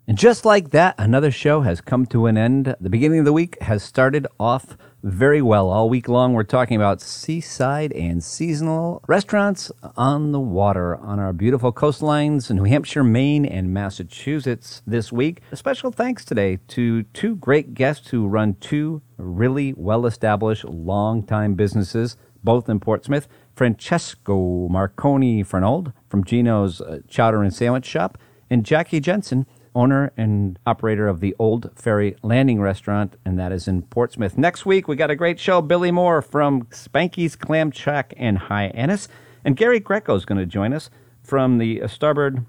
And 0.09 0.19
just 0.19 0.45
like 0.45 0.71
that, 0.71 0.97
another 0.99 1.31
show 1.31 1.61
has 1.61 1.81
come 1.81 2.07
to 2.07 2.27
an 2.27 2.37
end. 2.37 2.75
The 2.81 2.91
beginning 2.91 3.21
of 3.21 3.25
the 3.25 3.33
week 3.33 3.57
has 3.63 3.85
started 3.85 4.27
off 4.41 4.77
very 5.03 5.41
well. 5.41 5.69
All 5.69 5.89
week 5.89 6.09
long, 6.09 6.33
we're 6.33 6.43
talking 6.43 6.77
about 6.77 7.01
seaside 7.01 7.93
and 7.93 8.23
seasonal 8.23 9.03
restaurants 9.07 9.71
on 9.97 10.33
the 10.33 10.41
water 10.41 10.97
on 10.97 11.21
our 11.21 11.33
beautiful 11.33 11.73
coastlines 11.73 12.51
in 12.51 12.57
New 12.57 12.65
Hampshire, 12.65 13.05
Maine, 13.05 13.45
and 13.47 13.73
Massachusetts 13.73 14.83
this 14.87 15.13
week. 15.13 15.41
A 15.53 15.57
special 15.57 15.93
thanks 15.93 16.25
today 16.25 16.59
to 16.69 17.05
two 17.05 17.37
great 17.37 17.75
guests 17.75 18.09
who 18.09 18.27
run 18.27 18.55
two 18.55 19.03
really 19.17 19.73
well 19.77 20.05
established, 20.05 20.65
long-time 20.65 21.55
businesses, 21.55 22.17
both 22.43 22.69
in 22.69 22.81
Portsmouth. 22.81 23.29
Francesca 23.55 24.33
Marconi 24.33 25.43
Fernald 25.43 25.93
from 26.09 26.25
Geno's 26.25 26.81
uh, 26.81 27.01
Chowder 27.09 27.43
and 27.43 27.55
Sandwich 27.55 27.87
Shop, 27.87 28.19
and 28.51 28.65
Jackie 28.65 29.01
Jensen 29.01 29.47
owner 29.75 30.13
and 30.17 30.59
operator 30.67 31.09
of 31.09 31.21
the 31.21 31.35
Old 31.39 31.71
Ferry 31.75 32.17
Landing 32.23 32.61
Restaurant, 32.61 33.17
and 33.25 33.39
that 33.39 33.53
is 33.53 33.67
in 33.69 33.83
Portsmouth. 33.83 34.37
Next 34.37 34.67
week, 34.67 34.89
we 34.89 34.97
got 34.97 35.11
a 35.11 35.17
great 35.17 35.41
show. 35.41 35.63
Billy 35.63 35.91
Moore 35.91 36.23
from 36.23 36.65
Spanky's 36.65 37.37
Clam 37.37 37.71
Shack 37.71 38.13
and 38.17 38.39
Hyannis, 38.39 39.09
and 39.45 39.57
Gary 39.57 39.81
Greco 39.81 40.15
is 40.15 40.25
going 40.25 40.39
to 40.39 40.47
join 40.47 40.73
us 40.73 40.91
from 41.23 41.59
the 41.59 41.83
Starboard 41.87 42.45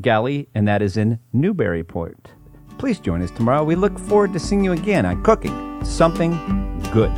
Galley, 0.00 0.48
and 0.54 0.66
that 0.68 0.82
is 0.82 0.96
in 0.96 1.18
Newburyport. 1.32 2.30
Please 2.78 3.00
join 3.00 3.22
us 3.22 3.30
tomorrow. 3.30 3.64
We 3.64 3.74
look 3.74 3.98
forward 3.98 4.32
to 4.34 4.38
seeing 4.38 4.64
you 4.64 4.72
again 4.72 5.06
on 5.06 5.22
Cooking 5.22 5.84
Something 5.84 6.32
Good. 6.92 7.12